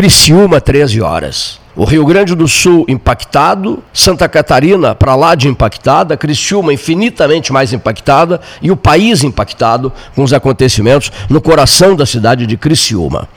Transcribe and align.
Criciúma, 0.00 0.62
13 0.62 1.02
horas. 1.02 1.60
O 1.76 1.84
Rio 1.84 2.06
Grande 2.06 2.34
do 2.34 2.48
Sul 2.48 2.86
impactado, 2.88 3.84
Santa 3.92 4.26
Catarina 4.30 4.94
para 4.94 5.14
lá 5.14 5.34
de 5.34 5.46
impactada, 5.46 6.16
Criciúma 6.16 6.72
infinitamente 6.72 7.52
mais 7.52 7.74
impactada 7.74 8.40
e 8.62 8.70
o 8.70 8.78
país 8.78 9.22
impactado 9.22 9.92
com 10.14 10.22
os 10.22 10.32
acontecimentos 10.32 11.12
no 11.28 11.38
coração 11.38 11.94
da 11.94 12.06
cidade 12.06 12.46
de 12.46 12.56
Criciúma. 12.56 13.28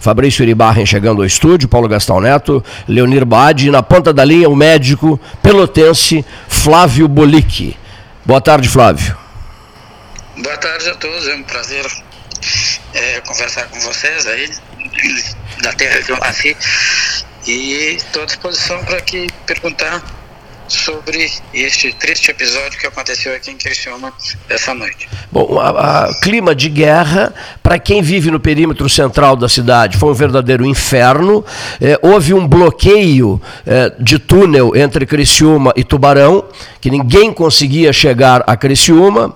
Fabrício 0.00 0.42
Iribarren 0.42 0.84
chegando 0.84 1.22
ao 1.22 1.24
estúdio, 1.24 1.68
Paulo 1.68 1.86
Gastão 1.86 2.20
Neto, 2.20 2.64
Leonir 2.88 3.24
Bade 3.24 3.68
e 3.68 3.70
na 3.70 3.80
ponta 3.80 4.12
da 4.12 4.24
linha 4.24 4.48
o 4.48 4.56
médico 4.56 5.20
pelotense 5.40 6.24
Flávio 6.48 7.06
Bolic. 7.06 7.76
Boa 8.24 8.40
tarde, 8.40 8.68
Flávio. 8.68 9.16
Boa 10.36 10.56
tarde 10.56 10.90
a 10.90 10.94
todos, 10.96 11.28
é 11.28 11.36
um 11.36 11.44
prazer 11.44 11.86
é, 12.92 13.20
conversar 13.20 13.68
com 13.68 13.78
vocês 13.78 14.26
aí, 14.26 14.50
da 15.62 15.72
terra 15.72 16.02
que 16.02 16.12
eu 16.12 16.16
nasci, 16.18 16.56
e 17.46 17.96
estou 17.96 18.22
à 18.22 18.26
disposição 18.26 18.84
para 18.84 19.00
que 19.00 19.26
perguntar 19.46 20.02
sobre 20.68 21.30
este 21.52 21.92
triste 21.92 22.30
episódio 22.30 22.78
que 22.78 22.86
aconteceu 22.86 23.34
aqui 23.34 23.50
em 23.50 23.56
Criciúma 23.56 24.12
essa 24.48 24.74
noite. 24.74 25.08
Bom, 25.30 25.58
a, 25.58 26.04
a 26.06 26.20
clima 26.20 26.54
de 26.54 26.68
guerra 26.68 27.34
para 27.62 27.78
quem 27.78 28.02
vive 28.02 28.30
no 28.30 28.40
perímetro 28.40 28.88
central 28.88 29.36
da 29.36 29.48
cidade 29.48 29.96
foi 29.96 30.10
um 30.10 30.14
verdadeiro 30.14 30.64
inferno. 30.64 31.44
É, 31.80 31.98
houve 32.02 32.34
um 32.34 32.46
bloqueio 32.46 33.40
é, 33.66 33.92
de 33.98 34.18
túnel 34.18 34.74
entre 34.76 35.06
Criciúma 35.06 35.72
e 35.76 35.84
Tubarão, 35.84 36.44
que 36.80 36.90
ninguém 36.90 37.32
conseguia 37.32 37.92
chegar 37.92 38.42
a 38.46 38.56
Criciúma. 38.56 39.34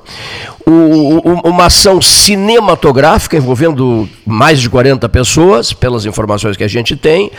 O, 0.65 0.71
o, 0.71 1.41
uma 1.49 1.67
ação 1.67 2.01
cinematográfica 2.01 3.37
envolvendo 3.37 4.09
mais 4.25 4.61
de 4.61 4.71
40 4.71 5.09
pessoas, 5.09 5.73
pelas 5.73 6.07
informações 6.07 6.57
que 6.57 6.65
a 6.65 6.69
gente 6.69 6.95
tem. 6.95 7.31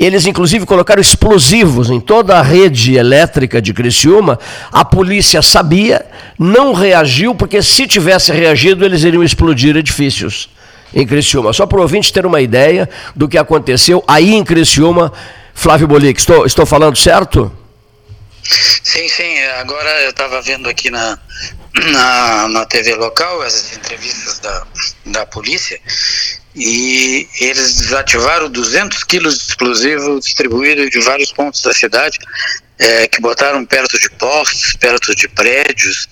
Eles, 0.00 0.24
inclusive, 0.24 0.64
colocaram 0.64 1.02
explosivos 1.02 1.90
em 1.90 2.00
toda 2.00 2.38
a 2.38 2.42
rede 2.42 2.96
elétrica 2.96 3.60
de 3.60 3.74
Criciúma. 3.74 4.38
A 4.72 4.82
polícia 4.82 5.42
sabia, 5.42 6.06
não 6.38 6.72
reagiu, 6.72 7.34
porque 7.34 7.62
se 7.62 7.86
tivesse 7.86 8.32
reagido, 8.32 8.82
eles 8.82 9.02
iriam 9.02 9.22
explodir 9.22 9.76
edifícios 9.76 10.48
em 10.94 11.06
Criciúma. 11.06 11.52
Só 11.52 11.66
para 11.66 11.78
o 11.78 11.82
ouvinte 11.82 12.10
ter 12.14 12.24
uma 12.24 12.40
ideia 12.40 12.88
do 13.14 13.28
que 13.28 13.36
aconteceu 13.36 14.02
aí 14.08 14.32
em 14.32 14.42
Criciúma. 14.42 15.12
Flávio 15.52 15.86
Bolic, 15.86 16.18
estou, 16.18 16.46
estou 16.46 16.64
falando 16.64 16.96
certo? 16.96 17.52
Sim, 18.42 19.06
sim. 19.06 19.38
Agora 19.60 19.90
eu 20.04 20.10
estava 20.10 20.40
vendo 20.40 20.66
aqui 20.66 20.90
na, 20.90 21.18
na, 21.92 22.48
na 22.48 22.64
TV 22.64 22.94
local 22.94 23.42
as 23.42 23.76
entrevistas 23.76 24.38
da, 24.38 24.66
da 25.04 25.26
polícia 25.26 25.78
e 26.54 27.28
eles 27.40 27.76
desativaram 27.76 28.50
200 28.50 29.04
quilos 29.04 29.38
de 29.38 29.44
explosivo 29.44 30.18
distribuído 30.18 30.88
de 30.90 31.00
vários 31.00 31.32
pontos 31.32 31.62
da 31.62 31.72
cidade, 31.72 32.18
é, 32.78 33.06
que 33.08 33.20
botaram 33.20 33.64
perto 33.64 33.98
de 33.98 34.10
postes, 34.10 34.74
perto 34.76 35.14
de 35.14 35.28
prédios 35.28 36.08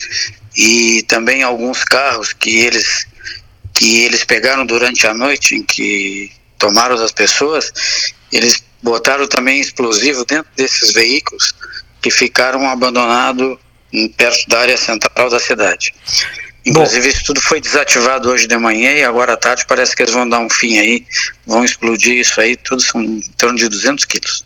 e 0.56 1.02
também 1.08 1.42
alguns 1.42 1.84
carros 1.84 2.32
que 2.32 2.58
eles 2.58 3.06
que 3.74 4.00
eles 4.00 4.24
pegaram 4.24 4.66
durante 4.66 5.06
a 5.06 5.14
noite 5.14 5.54
em 5.54 5.62
que 5.62 6.32
tomaram 6.58 6.96
as 6.96 7.12
pessoas, 7.12 7.72
eles 8.32 8.60
botaram 8.82 9.28
também 9.28 9.60
explosivo 9.60 10.24
dentro 10.24 10.50
desses 10.56 10.92
veículos 10.92 11.54
que 12.02 12.10
ficaram 12.10 12.68
abandonados 12.68 13.56
perto 14.16 14.48
da 14.48 14.60
área 14.60 14.76
central 14.76 15.30
da 15.30 15.38
cidade. 15.38 15.94
Inclusive, 16.66 17.02
Bom, 17.02 17.08
isso 17.08 17.24
tudo 17.24 17.40
foi 17.40 17.60
desativado 17.60 18.30
hoje 18.30 18.46
de 18.46 18.56
manhã 18.56 18.92
e 18.92 19.02
agora 19.02 19.32
à 19.32 19.36
tarde 19.36 19.64
parece 19.66 19.96
que 19.96 20.02
eles 20.02 20.12
vão 20.12 20.28
dar 20.28 20.40
um 20.40 20.50
fim 20.50 20.78
aí, 20.78 21.04
vão 21.46 21.64
explodir 21.64 22.18
isso 22.18 22.40
aí, 22.40 22.56
tudo 22.56 22.82
são 22.82 23.02
em 23.02 23.20
torno 23.36 23.56
de 23.56 23.68
200 23.68 24.04
quilos. 24.04 24.44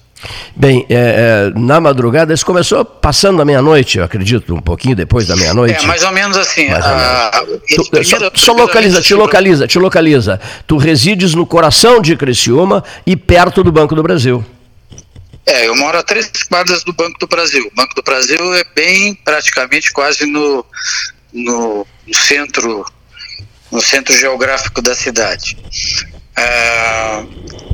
Bem, 0.54 0.86
é, 0.88 0.94
é, 0.94 1.58
na 1.58 1.80
madrugada, 1.80 2.32
isso 2.32 2.46
começou 2.46 2.84
passando 2.84 3.42
a 3.42 3.44
meia-noite, 3.44 3.98
eu 3.98 4.04
acredito, 4.04 4.54
um 4.54 4.60
pouquinho 4.60 4.94
depois 4.94 5.26
da 5.26 5.34
meia-noite. 5.34 5.82
É, 5.82 5.86
mais 5.86 6.04
ou 6.04 6.12
menos 6.12 6.36
assim. 6.36 6.68
Mais 6.68 6.84
ou 6.84 6.94
menos. 6.94 7.62
Tu, 7.74 7.90
primeiro, 7.90 8.30
só, 8.30 8.30
só 8.34 8.52
localiza, 8.52 9.02
te 9.02 9.14
localiza, 9.14 9.66
te 9.66 9.78
localiza. 9.78 10.40
Tu 10.66 10.76
resides 10.76 11.34
no 11.34 11.44
coração 11.44 12.00
de 12.00 12.16
Criciúma 12.16 12.84
e 13.04 13.16
perto 13.16 13.64
do 13.64 13.72
Banco 13.72 13.96
do 13.96 14.02
Brasil. 14.02 14.44
É, 15.44 15.66
eu 15.66 15.74
moro 15.74 15.98
a 15.98 16.02
três 16.04 16.30
quadras 16.48 16.84
do 16.84 16.92
Banco 16.92 17.18
do 17.18 17.26
Brasil. 17.26 17.68
O 17.72 17.74
Banco 17.74 17.94
do 17.96 18.02
Brasil 18.02 18.54
é 18.54 18.64
bem, 18.76 19.14
praticamente, 19.24 19.92
quase 19.92 20.24
no, 20.24 20.64
no, 21.32 21.86
centro 22.12 22.84
no 23.70 23.80
centro 23.80 24.14
geográfico 24.14 24.82
da 24.82 24.94
cidade. 24.94 25.56
Ah, 26.36 27.24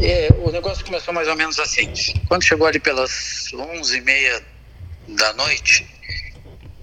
é, 0.00 0.28
o 0.38 0.50
negócio 0.50 0.84
começou 0.84 1.12
mais 1.12 1.26
ou 1.26 1.36
menos 1.36 1.58
assim. 1.58 1.92
Quando 2.28 2.44
chegou 2.44 2.66
ali 2.66 2.78
pelas 2.78 3.50
11h30 3.52 4.42
da 5.08 5.32
noite, 5.32 5.86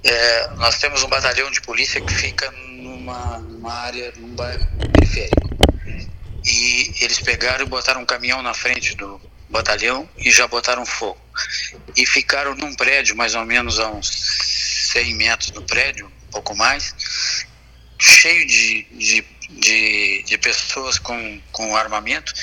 é, 0.04 0.48
nós 0.58 0.78
temos 0.80 1.04
um 1.04 1.08
batalhão 1.08 1.50
de 1.50 1.62
polícia 1.62 2.02
que 2.02 2.14
fica 2.14 2.52
numa, 2.52 3.40
numa 3.40 3.74
área, 3.74 4.14
num 4.18 4.36
bairro 4.36 4.68
periférico. 4.94 5.50
E 6.46 6.94
eles 7.02 7.20
pegaram 7.20 7.66
e 7.66 7.70
botaram 7.70 8.02
um 8.02 8.06
caminhão 8.06 8.42
na 8.42 8.54
frente 8.54 8.96
do 8.96 9.20
batalhão 9.50 10.08
e 10.18 10.32
já 10.32 10.48
botaram 10.48 10.86
fogo. 10.86 11.20
E 11.96 12.06
ficaram 12.06 12.54
num 12.56 12.76
prédio, 12.76 13.16
mais 13.16 13.34
ou 13.34 13.46
menos 13.46 13.80
a 13.80 13.90
uns 13.90 14.92
100 14.92 15.16
metros 15.16 15.50
do 15.52 15.62
prédio, 15.64 16.12
pouco 16.36 16.54
mais, 16.56 16.94
cheio 17.98 18.46
de, 18.46 18.84
de, 18.92 19.26
de, 19.50 20.24
de 20.24 20.38
pessoas 20.38 21.00
com, 21.00 21.42
com 21.52 21.78
armamento 21.78 22.34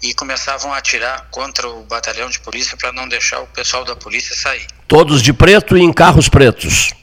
e 0.00 0.14
começavam 0.14 0.72
a 0.72 0.78
atirar 0.78 1.28
contra 1.30 1.68
o 1.68 1.84
batalhão 1.84 2.30
de 2.30 2.40
polícia 2.40 2.76
para 2.78 2.92
não 2.92 3.06
deixar 3.06 3.40
o 3.40 3.46
pessoal 3.48 3.84
da 3.84 3.94
polícia 3.94 4.34
sair. 4.34 4.66
Todos 4.88 5.22
de 5.22 5.34
preto 5.34 5.76
e 5.76 5.82
em 5.82 5.92
carros 5.92 6.30
pretos? 6.30 6.94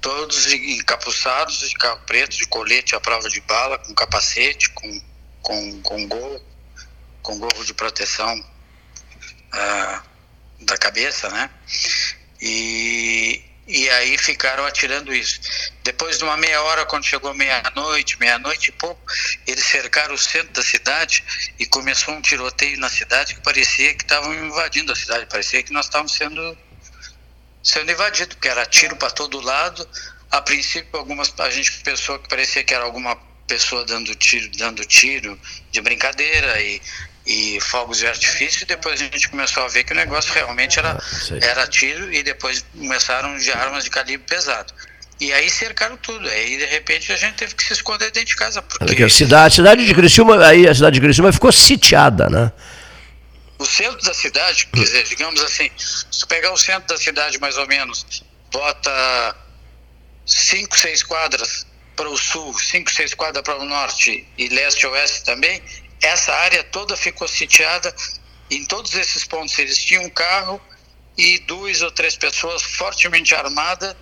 Todos 0.00 0.52
encapuçados, 0.52 1.68
de 1.68 1.74
carro 1.74 2.00
preto, 2.06 2.36
de 2.36 2.46
colete 2.46 2.94
à 2.94 3.00
prova 3.00 3.28
de 3.28 3.40
bala, 3.40 3.78
com 3.78 3.94
capacete, 3.94 4.70
com, 4.70 5.00
com, 5.42 5.82
com 5.82 6.08
gorro, 6.08 6.40
com 7.22 7.38
gorro 7.38 7.64
de 7.64 7.74
proteção 7.74 8.38
uh, 8.38 10.02
da 10.64 10.76
cabeça, 10.78 11.28
né? 11.28 11.50
E, 12.40 13.40
e 13.66 13.88
aí 13.90 14.18
ficaram 14.18 14.66
atirando 14.66 15.14
isso. 15.14 15.40
Depois 15.84 16.18
de 16.18 16.24
uma 16.24 16.36
meia 16.36 16.60
hora, 16.62 16.84
quando 16.84 17.04
chegou 17.04 17.32
meia-noite, 17.32 18.18
meia-noite 18.18 18.70
e 18.70 18.72
pouco, 18.72 19.00
eles 19.46 19.64
cercaram 19.64 20.14
o 20.14 20.18
centro 20.18 20.52
da 20.52 20.62
cidade 20.62 21.24
e 21.58 21.66
começou 21.66 22.14
um 22.14 22.20
tiroteio 22.20 22.78
na 22.78 22.88
cidade 22.88 23.34
que 23.34 23.40
parecia 23.40 23.94
que 23.94 24.02
estavam 24.02 24.34
invadindo 24.34 24.92
a 24.92 24.96
cidade, 24.96 25.26
parecia 25.26 25.62
que 25.62 25.72
nós 25.72 25.86
estávamos 25.86 26.12
sendo 26.12 26.58
sendo 27.62 27.92
invadidos, 27.92 28.34
porque 28.34 28.48
era 28.48 28.66
tiro 28.66 28.96
para 28.96 29.10
todo 29.10 29.40
lado. 29.40 29.88
A 30.30 30.42
princípio, 30.42 30.98
algumas 30.98 31.32
a 31.38 31.50
gente 31.50 31.70
pensou 31.82 32.18
que 32.18 32.28
parecia 32.28 32.64
que 32.64 32.74
era 32.74 32.84
alguma 32.84 33.14
pessoa 33.46 33.84
dando 33.84 34.14
tiro, 34.16 34.50
dando 34.56 34.84
tiro 34.84 35.38
de 35.70 35.80
brincadeira 35.80 36.60
e 36.60 36.80
e 37.26 37.58
fogos 37.60 37.98
de 37.98 38.06
artifício 38.06 38.62
e 38.62 38.66
depois 38.66 39.00
a 39.00 39.04
gente 39.04 39.28
começou 39.28 39.62
a 39.64 39.68
ver 39.68 39.84
que 39.84 39.92
o 39.92 39.96
negócio 39.96 40.32
realmente 40.32 40.78
era, 40.78 40.92
ah, 40.92 41.38
era 41.40 41.66
tiro 41.66 42.12
e 42.12 42.22
depois 42.22 42.64
começaram 42.76 43.36
de 43.38 43.50
armas 43.52 43.84
de 43.84 43.90
calibre 43.90 44.26
pesado. 44.26 44.72
E 45.20 45.32
aí 45.32 45.48
cercaram 45.48 45.96
tudo. 45.96 46.28
Aí 46.28 46.58
de 46.58 46.66
repente 46.66 47.12
a 47.12 47.16
gente 47.16 47.34
teve 47.34 47.54
que 47.54 47.62
se 47.62 47.74
esconder 47.74 48.10
dentro 48.10 48.30
de 48.30 48.36
casa. 48.36 48.60
Porque... 48.60 49.04
A 49.04 49.08
cidade, 49.08 49.46
a 49.46 49.50
cidade 49.50 49.86
de 49.86 49.94
Criciúma, 49.94 50.44
aí 50.44 50.66
a 50.68 50.74
cidade 50.74 50.94
de 50.94 51.00
Criciúma 51.00 51.32
ficou 51.32 51.52
sitiada, 51.52 52.28
né? 52.28 52.50
O 53.56 53.64
centro 53.64 54.02
da 54.02 54.12
cidade, 54.12 54.66
quer 54.66 54.80
dizer, 54.80 55.04
digamos 55.04 55.40
assim, 55.40 55.70
se 55.76 56.26
pegar 56.26 56.52
o 56.52 56.56
centro 56.56 56.88
da 56.88 56.96
cidade 56.96 57.38
mais 57.38 57.56
ou 57.56 57.68
menos, 57.68 58.24
bota 58.50 59.36
cinco, 60.26 60.76
seis 60.76 61.04
quadras 61.04 61.64
para 61.94 62.08
o 62.08 62.16
sul, 62.16 62.52
cinco, 62.58 62.90
seis 62.90 63.14
quadras 63.14 63.44
para 63.44 63.58
o 63.58 63.64
norte 63.64 64.26
e 64.36 64.48
leste 64.48 64.82
e 64.82 64.86
oeste 64.88 65.22
também, 65.22 65.62
essa 66.02 66.32
área 66.32 66.62
toda 66.64 66.96
ficou 66.96 67.28
sitiada. 67.28 67.94
Em 68.50 68.64
todos 68.66 68.94
esses 68.94 69.24
pontos 69.24 69.58
eles 69.58 69.78
tinham 69.78 70.04
um 70.04 70.10
carro 70.10 70.60
e 71.16 71.38
duas 71.40 71.80
ou 71.80 71.90
três 71.90 72.16
pessoas 72.16 72.62
fortemente 72.62 73.34
armadas 73.34 73.96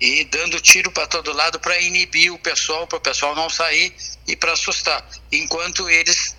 e 0.00 0.24
dando 0.24 0.60
tiro 0.60 0.90
para 0.90 1.06
todo 1.06 1.32
lado 1.32 1.58
para 1.60 1.80
inibir 1.80 2.32
o 2.32 2.38
pessoal, 2.38 2.86
para 2.86 2.98
o 2.98 3.00
pessoal 3.00 3.34
não 3.34 3.48
sair 3.48 3.94
e 4.26 4.36
para 4.36 4.52
assustar, 4.52 5.06
enquanto 5.32 5.88
eles 5.88 6.36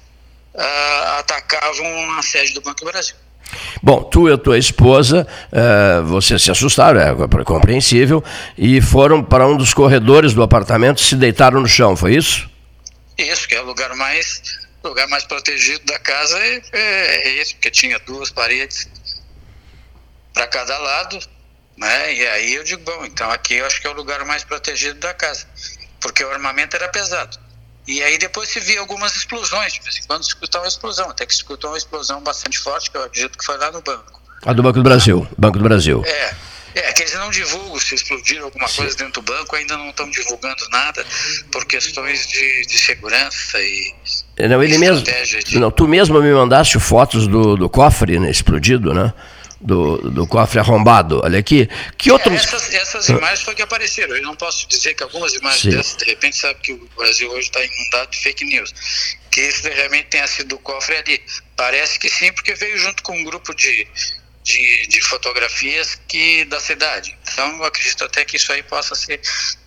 uh, 0.54 1.20
atacavam 1.20 2.12
a 2.18 2.22
sede 2.22 2.54
do 2.54 2.62
Banco 2.62 2.82
do 2.82 2.86
Brasil. 2.86 3.16
Bom, 3.82 4.04
tu 4.04 4.30
e 4.30 4.34
a 4.34 4.38
tua 4.38 4.58
esposa, 4.58 5.26
uh, 5.52 6.06
vocês 6.06 6.42
se 6.42 6.52
assustaram, 6.52 7.00
é 7.00 7.44
compreensível, 7.44 8.24
e 8.58 8.82
foram 8.82 9.24
para 9.24 9.48
um 9.48 9.56
dos 9.56 9.74
corredores 9.74 10.34
do 10.34 10.44
apartamento, 10.44 11.02
se 11.02 11.16
deitaram 11.16 11.62
no 11.62 11.68
chão, 11.68 11.96
foi 11.96 12.16
isso? 12.16 12.50
Isso, 13.18 13.48
que 13.48 13.56
é 13.56 13.62
o 13.62 13.66
lugar 13.66 13.96
mais 13.96 14.67
o 14.88 14.90
lugar 14.90 15.08
mais 15.08 15.24
protegido 15.24 15.86
da 15.86 16.00
casa 16.00 16.40
é, 16.40 16.62
é, 16.72 17.28
é 17.28 17.34
esse, 17.36 17.54
porque 17.56 17.70
tinha 17.70 18.00
duas 18.00 18.30
paredes 18.32 18.88
para 20.34 20.48
cada 20.48 20.78
lado, 20.78 21.20
né? 21.76 22.14
E 22.14 22.28
aí 22.28 22.54
eu 22.54 22.64
digo, 22.64 22.84
bom, 22.84 23.06
então 23.06 23.30
aqui 23.30 23.56
eu 23.56 23.66
acho 23.66 23.82
que 23.82 23.88
é 23.88 23.90
o 23.90 23.94
lugar 23.94 24.24
mais 24.26 24.44
protegido 24.44 25.00
da 25.00 25.14
casa, 25.14 25.46
porque 26.00 26.24
o 26.24 26.32
armamento 26.32 26.76
era 26.76 26.88
pesado. 26.88 27.38
E 27.88 28.04
aí 28.04 28.18
depois 28.18 28.50
se 28.50 28.60
via 28.60 28.80
algumas 28.80 29.16
explosões, 29.16 29.74
de 29.74 29.82
vez 29.82 29.98
em 29.98 30.04
quando 30.04 30.24
se 30.24 30.30
escutou 30.30 30.62
uma 30.62 30.68
explosão, 30.68 31.10
até 31.10 31.26
que 31.26 31.34
se 31.34 31.40
escutou 31.40 31.72
uma 31.72 31.78
explosão 31.78 32.22
bastante 32.22 32.60
forte, 32.60 32.92
que 32.92 32.98
eu 32.98 33.04
acredito 33.04 33.38
que 33.38 33.46
foi 33.46 33.58
lá 33.58 33.72
no 33.72 33.82
banco. 33.82 34.22
A 34.46 34.54
do 34.54 34.62
Banco 34.62 34.78
do 34.78 34.84
Brasil, 34.84 35.28
Banco 35.38 35.58
do 35.58 35.64
Brasil. 35.64 36.04
É, 36.06 36.36
é, 36.76 36.94
que 36.94 37.02
eles 37.02 37.14
não 37.16 37.30
divulgam 37.30 37.80
se 37.80 37.96
explodiram 37.96 38.46
alguma 38.46 38.68
Sim. 38.68 38.78
coisa 38.78 38.96
dentro 38.98 39.22
do 39.22 39.22
banco, 39.22 39.56
ainda 39.56 39.76
não 39.78 39.90
estão 39.90 40.10
divulgando 40.10 40.70
nada 40.70 41.06
por 41.52 41.66
questões 41.66 42.28
de, 42.28 42.66
de 42.66 42.78
segurança 42.78 43.60
e. 43.60 43.96
Não, 44.40 44.62
ele 44.62 44.78
mesmo. 44.78 45.04
Não, 45.54 45.72
tu 45.72 45.88
mesmo 45.88 46.22
me 46.22 46.32
mandaste 46.32 46.80
fotos 46.80 47.28
do, 47.28 47.56
do 47.56 47.70
cofre 47.70 48.20
né, 48.20 48.30
explodido, 48.30 48.94
né? 48.94 49.12
Do, 49.60 49.98
do 50.12 50.28
cofre 50.28 50.60
arrombado. 50.60 51.22
Olha 51.24 51.40
aqui. 51.40 51.68
Que. 51.98 52.12
É, 52.12 52.34
essas, 52.36 52.74
essas 52.74 53.10
imagens 53.10 53.42
foi 53.42 53.56
que 53.56 53.64
apareceram. 53.64 54.16
Eu 54.16 54.22
não 54.22 54.36
posso 54.36 54.68
dizer 54.68 54.94
que 54.94 55.02
algumas 55.02 55.34
imagens 55.34 55.62
Sim. 55.62 55.70
dessas, 55.72 55.98
de 55.98 56.06
repente, 56.06 56.38
sabe 56.38 56.60
que 56.60 56.74
o 56.74 56.90
Brasil 56.96 57.28
hoje 57.32 57.48
está 57.48 57.60
inundado 57.64 58.12
de 58.12 58.18
fake 58.20 58.46
news. 58.46 58.72
Que 59.32 59.42
isso 59.42 59.68
realmente 59.68 60.10
tenha 60.10 60.28
sido 60.28 60.56
o 60.56 60.60
cofre 60.60 60.98
ali. 60.98 61.20
Parece 61.56 61.98
que 61.98 62.08
sim, 62.08 62.32
porque 62.32 62.54
veio 62.54 62.78
junto 62.78 63.02
com 63.02 63.18
um 63.18 63.24
grupo 63.24 63.56
de, 63.56 63.88
de, 64.48 64.88
de, 64.88 65.02
fotografias 65.02 66.00
que 66.08 66.46
da 66.46 66.58
cidade. 66.58 67.14
Então 67.34 67.58
eu 67.58 67.66
acredito 67.66 68.06
até 68.06 68.24
que 68.24 68.38
isso 68.38 68.50
aí 68.54 68.64
possa 68.64 68.96
ser 68.96 69.20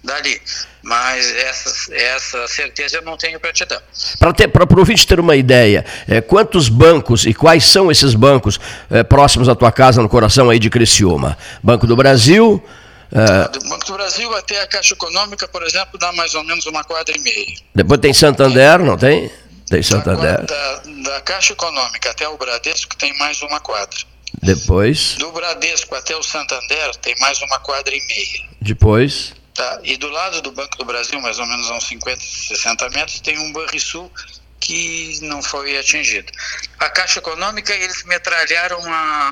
dali. 0.03 0.41
Mas 0.83 1.31
essa, 1.37 1.95
essa 1.95 2.49
certeza 2.49 2.97
eu 2.97 3.03
não 3.03 3.19
tenho 3.19 3.39
para 3.39 3.53
te 3.53 3.67
dar. 3.67 3.83
Para 4.19 4.75
o 4.75 4.79
ouvinte 4.79 5.07
ter 5.07 5.21
uma 5.21 5.37
ideia, 5.37 5.85
é, 6.09 6.23
quantos 6.23 6.71
bancos 6.71 7.27
e 7.27 7.35
quais 7.35 7.65
são 7.65 7.91
esses 7.91 8.15
bancos 8.15 8.59
é, 8.91 9.03
próximos 9.03 9.51
à 9.51 9.55
tua 9.55 9.71
casa, 9.71 10.01
no 10.01 10.09
coração 10.09 10.49
aí 10.49 10.59
de 10.59 10.71
Criciúma? 10.71 11.37
Banco 11.63 11.87
do 11.87 11.95
Brasil. 11.95 12.65
É... 13.13 13.49
Do 13.49 13.69
Banco 13.69 13.85
do 13.85 13.93
Brasil 13.93 14.35
até 14.35 14.63
a 14.63 14.67
Caixa 14.67 14.95
Econômica, 14.95 15.47
por 15.47 15.63
exemplo, 15.63 15.99
dá 15.99 16.11
mais 16.13 16.35
ou 16.35 16.43
menos 16.43 16.65
uma 16.65 16.83
quadra 16.85 17.15
e 17.15 17.21
meia. 17.21 17.57
Depois 17.75 18.01
tem 18.01 18.15
Santander, 18.15 18.79
não 18.79 18.97
tem? 18.97 19.31
Tem 19.69 19.83
Santander. 19.83 20.47
Da, 20.47 20.77
da, 20.77 20.83
da 21.03 21.21
Caixa 21.21 21.53
Econômica 21.53 22.11
até 22.11 22.27
o 22.27 22.39
Bradesco 22.39 22.97
tem 22.97 23.17
mais 23.19 23.43
uma 23.43 23.61
quadra. 23.61 24.10
Depois. 24.43 25.17
Do 25.19 25.33
Bradesco 25.33 25.95
até 25.95 26.17
o 26.17 26.23
Santander 26.23 26.95
tem 26.97 27.15
mais 27.19 27.41
uma 27.43 27.59
quadra 27.61 27.95
e 27.95 28.07
meia. 28.07 28.49
Depois. 28.61 29.35
Tá. 29.55 29.81
E 29.83 29.97
do 29.97 30.09
lado 30.09 30.41
do 30.41 30.53
Banco 30.53 30.77
do 30.79 30.85
Brasil, 30.85 31.21
mais 31.21 31.39
ou 31.39 31.47
menos 31.47 31.71
a 31.71 31.75
uns 31.75 31.85
50, 31.85 32.21
60 32.21 32.89
metros, 32.91 33.21
tem 33.21 33.39
um 33.39 33.53
Banrisul 33.53 34.11
que 34.59 35.19
não 35.23 35.43
foi 35.43 35.77
atingido. 35.77 36.33
A 36.79 36.89
Caixa 36.89 37.19
Econômica, 37.19 37.75
eles 37.75 38.05
metralharam 38.05 38.81
a, 38.87 39.29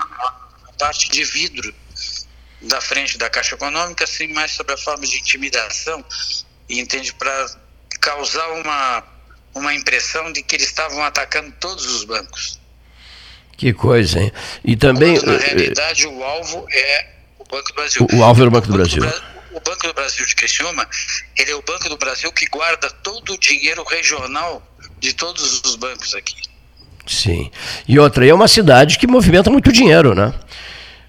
a 0.66 0.72
parte 0.78 1.08
de 1.08 1.24
vidro 1.24 1.74
da 2.62 2.80
frente 2.80 3.16
da 3.16 3.30
Caixa 3.30 3.54
Econômica, 3.54 4.04
assim, 4.04 4.28
mais 4.28 4.52
sobre 4.52 4.74
a 4.74 4.78
forma 4.78 5.06
de 5.06 5.16
intimidação, 5.18 6.04
e 6.68 6.80
entende 6.80 7.12
para 7.14 7.46
causar 8.00 8.48
uma, 8.50 9.04
uma 9.54 9.74
impressão 9.74 10.32
de 10.32 10.42
que 10.42 10.56
eles 10.56 10.66
estavam 10.66 11.02
atacando 11.04 11.52
todos 11.60 11.86
os 11.86 12.04
bancos. 12.04 12.58
Que 13.58 13.72
coisa, 13.72 14.20
hein? 14.20 14.32
E 14.64 14.76
também. 14.76 15.16
Quando, 15.16 15.26
na 15.26 15.34
eh, 15.34 15.46
realidade, 15.48 16.06
o 16.06 16.22
alvo 16.22 16.64
é 16.70 17.06
o 17.40 17.44
Banco 17.44 17.68
do 17.68 17.74
Brasil. 17.74 18.06
O, 18.12 18.16
o 18.16 18.24
alvo 18.24 18.44
é 18.44 18.46
o 18.46 18.50
Banco 18.52 18.68
do 18.68 18.72
Brasil. 18.72 19.02
o 19.52 19.60
Banco 19.60 19.86
do 19.88 19.92
Brasil 19.92 20.24
de 20.24 20.34
Criciúma, 20.36 20.88
ele 21.36 21.50
é 21.50 21.54
o 21.56 21.62
Banco 21.62 21.88
do 21.88 21.98
Brasil 21.98 22.30
que 22.30 22.46
guarda 22.46 22.88
todo 22.88 23.32
o 23.32 23.38
dinheiro 23.38 23.82
regional 23.82 24.62
de 25.00 25.12
todos 25.12 25.60
os 25.64 25.74
bancos 25.74 26.14
aqui. 26.14 26.36
Sim. 27.04 27.50
E 27.88 27.98
outra, 27.98 28.24
é 28.24 28.32
uma 28.32 28.46
cidade 28.46 28.96
que 28.96 29.08
movimenta 29.08 29.50
muito 29.50 29.72
dinheiro, 29.72 30.14
né? 30.14 30.32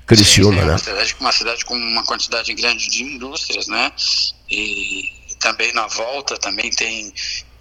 Criciúma, 0.07 0.53
sim, 0.53 0.57
sim, 0.57 0.61
é 0.61 0.63
uma 0.63 0.71
né? 0.71 0.77
Cidade, 0.79 1.15
uma 1.19 1.31
cidade 1.31 1.65
com 1.65 1.75
uma 1.75 2.03
quantidade 2.03 2.51
grande 2.55 2.89
de 2.89 3.03
indústrias, 3.03 3.67
né? 3.67 3.91
E 4.49 5.03
também 5.39 5.71
na 5.73 5.85
volta 5.85 6.35
também 6.39 6.71
tem 6.71 7.13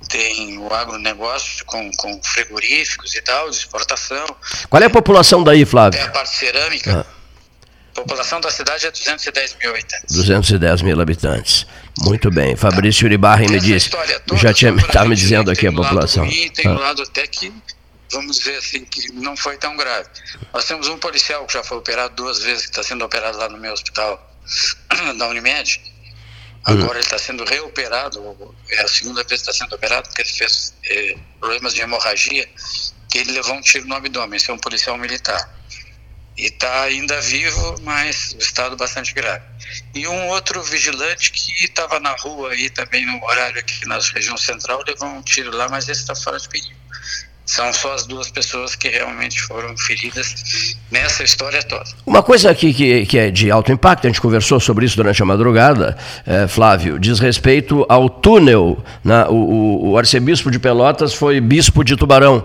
tem 0.07 0.59
o 0.59 0.73
agronegócio 0.73 1.65
com, 1.65 1.91
com 1.93 2.21
frigoríficos 2.23 3.15
e 3.15 3.23
tal, 3.23 3.51
de 3.51 3.57
exportação. 3.57 4.27
Qual 4.69 4.83
é 4.83 4.87
a 4.87 4.91
população 4.91 5.43
daí, 5.43 5.65
Flávio? 5.65 5.99
Tem 5.99 6.09
a 6.09 6.13
parte 6.13 6.37
cerâmica. 6.37 7.07
Ah. 7.07 7.19
A 7.91 8.01
população 8.03 8.41
da 8.41 8.51
cidade 8.51 8.87
é 8.87 8.91
210 8.93 9.57
mil 9.61 9.71
habitantes. 9.71 10.15
210 10.15 10.83
mil 10.83 11.01
habitantes. 11.01 11.67
Muito 12.01 12.31
bem. 12.31 12.55
Fabrício 12.55 13.07
Uribarri 13.07 13.49
me 13.49 13.59
disse. 13.59 13.91
Já 14.35 14.55
tinha 14.55 14.73
estava 14.73 15.09
me 15.09 15.17
dizendo 15.17 15.51
aqui 15.51 15.67
a 15.67 15.73
população. 15.73 16.25
Ruim, 16.25 16.49
tem 16.51 16.67
ah. 16.69 16.75
um 16.75 16.79
lado 16.79 17.03
até 17.03 17.27
que, 17.27 17.53
vamos 18.13 18.39
dizer 18.39 18.57
assim, 18.57 18.85
que 18.85 19.13
não 19.13 19.37
foi 19.37 19.57
tão 19.57 19.77
grave. 19.77 20.09
Nós 20.55 20.65
temos 20.65 20.87
um 20.87 20.97
policial 20.97 21.45
que 21.45 21.55
já 21.55 21.65
foi 21.65 21.79
operado 21.79 22.15
duas 22.15 22.39
vezes, 22.39 22.67
que 22.67 22.71
está 22.71 22.85
sendo 22.85 23.05
operado 23.05 23.37
lá 23.37 23.49
no 23.49 23.59
meu 23.59 23.73
hospital 23.73 24.33
da 25.19 25.27
Unimed 25.27 25.81
Agora 26.65 26.95
ele 26.95 27.01
está 27.01 27.19
sendo 27.19 27.45
reoperado, 27.45 28.55
é 28.71 28.83
a 28.83 28.89
segunda 28.89 29.23
vez 29.25 29.43
que 29.43 29.51
está 29.51 29.53
sendo 29.53 29.75
operado, 29.75 30.09
porque 30.09 30.23
ele 30.23 30.29
fez 30.29 30.75
é, 30.85 31.17
problemas 31.41 31.73
de 31.73 31.81
hemorragia, 31.81 32.49
que 33.11 33.19
ele 33.19 33.33
levou 33.33 33.55
um 33.55 33.61
tiro 33.61 33.87
no 33.87 33.95
abdômen, 33.95 34.37
esse 34.37 34.51
é 34.51 34.55
um 34.55 34.59
policial 34.59 34.99
militar. 34.99 35.57
E 36.37 36.47
está 36.47 36.83
ainda 36.83 37.21
vivo, 37.21 37.81
mas 37.83 38.33
o 38.35 38.39
estado 38.39 38.77
bastante 38.77 39.13
grave. 39.13 39.45
E 39.95 40.07
um 40.07 40.29
outro 40.29 40.63
vigilante 40.63 41.33
que 41.33 41.65
estava 41.65 41.99
na 41.99 42.15
rua 42.17 42.53
aí 42.53 42.71
também 42.71 43.05
no 43.07 43.25
horário 43.25 43.59
aqui 43.59 43.85
na 43.87 43.99
região 43.99 44.37
central, 44.37 44.85
levou 44.87 45.09
um 45.09 45.23
tiro 45.23 45.57
lá, 45.57 45.69
mas 45.69 45.89
esse 45.89 46.03
está 46.03 46.15
fora 46.15 46.39
de 46.39 46.49
perigo. 46.49 46.79
São 47.49 47.73
só 47.73 47.95
as 47.95 48.05
duas 48.05 48.31
pessoas 48.31 48.77
que 48.77 48.91
realmente 48.91 49.41
foram 49.41 49.75
feridas 49.75 50.77
nessa 50.91 51.23
história 51.23 51.63
toda. 51.63 51.85
Uma 52.05 52.23
coisa 52.23 52.51
aqui 52.51 52.75
que, 52.75 53.07
que 53.07 53.19
é 53.19 53.31
de 53.31 53.51
alto 53.51 53.73
impacto, 53.73 54.07
a 54.07 54.11
gente 54.11 54.21
conversou 54.21 54.61
sobre 54.61 54.85
isso 54.85 54.95
durante 54.95 55.23
a 55.23 55.25
madrugada, 55.25 55.97
é, 56.27 56.47
Flávio, 56.47 56.99
diz 56.99 57.19
respeito 57.19 57.87
ao 57.89 58.11
túnel. 58.11 58.77
Né? 59.03 59.25
O, 59.31 59.33
o, 59.33 59.89
o, 59.89 59.99
arcebispo 59.99 60.51
de 60.51 60.59
Pelotas 60.59 61.15
foi 61.15 61.41
bispo 61.41 61.83
de 61.83 61.97
Tubarão. 61.97 62.45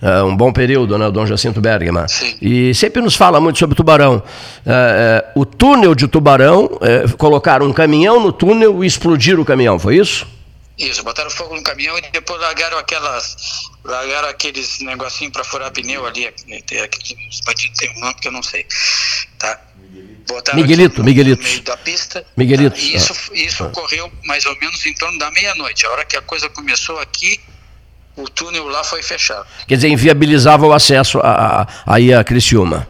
É, 0.00 0.22
um 0.22 0.36
bom 0.36 0.52
período, 0.52 0.96
né, 0.98 1.08
o 1.08 1.10
Dom 1.10 1.26
Jacinto 1.26 1.60
Bergman. 1.60 2.06
Sim. 2.06 2.36
E 2.40 2.72
sempre 2.76 3.02
nos 3.02 3.16
fala 3.16 3.40
muito 3.40 3.58
sobre 3.58 3.74
Tubarão. 3.74 4.22
É, 4.64 5.24
é 5.26 5.32
o 5.34 5.44
túnel 5.44 5.96
de 5.96 6.06
Tubarão, 6.06 6.78
é, 6.80 7.08
colocaram 7.18 7.66
um 7.66 7.72
caminhão 7.72 8.20
no 8.20 8.30
túnel 8.30 8.84
e 8.84 8.86
explodiram 8.86 9.42
o 9.42 9.44
caminhão, 9.44 9.80
foi 9.80 9.96
isso? 9.96 10.24
Isso, 10.76 11.04
botaram 11.04 11.30
fogo 11.30 11.54
no 11.54 11.62
caminhão 11.62 11.96
e 11.96 12.02
depois 12.10 12.40
largaram 12.40 12.78
aquelas. 12.78 13.36
Largaram 13.84 14.28
aqueles 14.28 14.80
negocinho 14.80 15.30
para 15.30 15.44
furar 15.44 15.70
pneu 15.70 16.04
ali. 16.04 16.26
Aqueles 16.26 17.40
bandidos 17.44 17.78
tem 17.78 17.90
um 17.96 18.00
nome 18.00 18.14
que 18.14 18.26
eu 18.26 18.32
não 18.32 18.42
sei. 18.42 18.66
Tá? 19.38 19.60
Botaram 20.26 20.58
Miguelito, 20.58 20.98
no, 20.98 21.04
Miguelito. 21.04 21.42
No 21.42 21.48
meio 21.48 21.62
da 21.62 21.76
pista. 21.76 22.26
Miguelito. 22.36 22.76
Tá? 22.76 22.82
E 22.82 22.96
isso, 22.96 23.12
ah. 23.12 23.34
isso 23.34 23.64
ah. 23.64 23.66
ocorreu 23.68 24.12
mais 24.24 24.44
ou 24.46 24.58
menos 24.58 24.84
em 24.84 24.94
torno 24.94 25.18
da 25.18 25.30
meia-noite. 25.30 25.86
A 25.86 25.90
hora 25.90 26.04
que 26.04 26.16
a 26.16 26.22
coisa 26.22 26.48
começou 26.48 26.98
aqui, 26.98 27.38
o 28.16 28.28
túnel 28.28 28.66
lá 28.66 28.82
foi 28.82 29.02
fechado. 29.02 29.46
Quer 29.68 29.76
dizer, 29.76 29.88
inviabilizava 29.88 30.66
o 30.66 30.72
acesso 30.72 31.20
a, 31.20 31.62
a, 31.62 31.66
aí 31.86 32.12
a 32.12 32.24
Criciúma. 32.24 32.88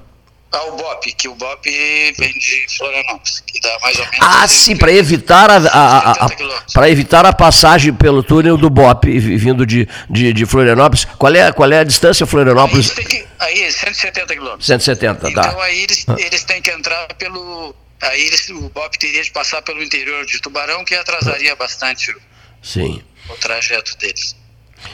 Ah, 0.55 0.67
o 0.67 0.77
BOP, 0.77 1.13
que 1.15 1.29
o 1.29 1.35
BOP 1.35 1.67
vem 1.67 2.33
de 2.33 2.67
Florianópolis, 2.77 3.41
que 3.41 3.61
dá 3.61 3.77
mais 3.83 3.99
ou 3.99 4.05
menos. 4.05 4.19
Ah, 4.21 4.47
sim, 4.47 4.77
para 4.77 4.93
evitar 4.93 5.51
a, 5.51 5.57
a, 5.57 6.13
a 6.27 6.31
para 6.73 6.89
evitar 6.89 7.27
a 7.27 7.33
passagem 7.33 7.93
pelo 7.93 8.23
túnel 8.23 8.57
do 8.57 8.71
BOP 8.71 9.05
vindo 9.19 9.67
de, 9.67 9.89
de, 10.09 10.33
de, 10.33 10.47
Florianópolis. 10.47 11.07
Qual 11.19 11.35
é, 11.35 11.51
qual 11.53 11.73
é 11.73 11.81
a 11.81 11.85
distância 11.85 12.25
Florianópolis? 12.25 12.97
Aí, 12.97 13.05
que, 13.05 13.27
aí 13.41 13.73
170 13.73 14.33
quilômetros. 14.33 14.67
170, 14.67 15.29
então, 15.29 15.43
tá. 15.43 15.49
Então 15.49 15.61
aí 15.61 15.83
eles, 15.83 16.07
eles 16.19 16.45
têm 16.45 16.63
que 16.63 16.71
entrar 16.71 17.13
pelo. 17.15 17.75
Aí 18.01 18.23
eles, 18.23 18.49
o 18.51 18.69
BOP 18.69 18.97
teria 18.97 19.25
de 19.25 19.33
passar 19.33 19.61
pelo 19.63 19.83
interior 19.83 20.25
de 20.25 20.41
Tubarão, 20.41 20.85
que 20.85 20.95
atrasaria 20.95 21.57
bastante 21.57 22.13
o, 22.13 22.21
sim. 22.63 23.03
o 23.29 23.35
trajeto 23.35 23.97
deles. 23.99 24.37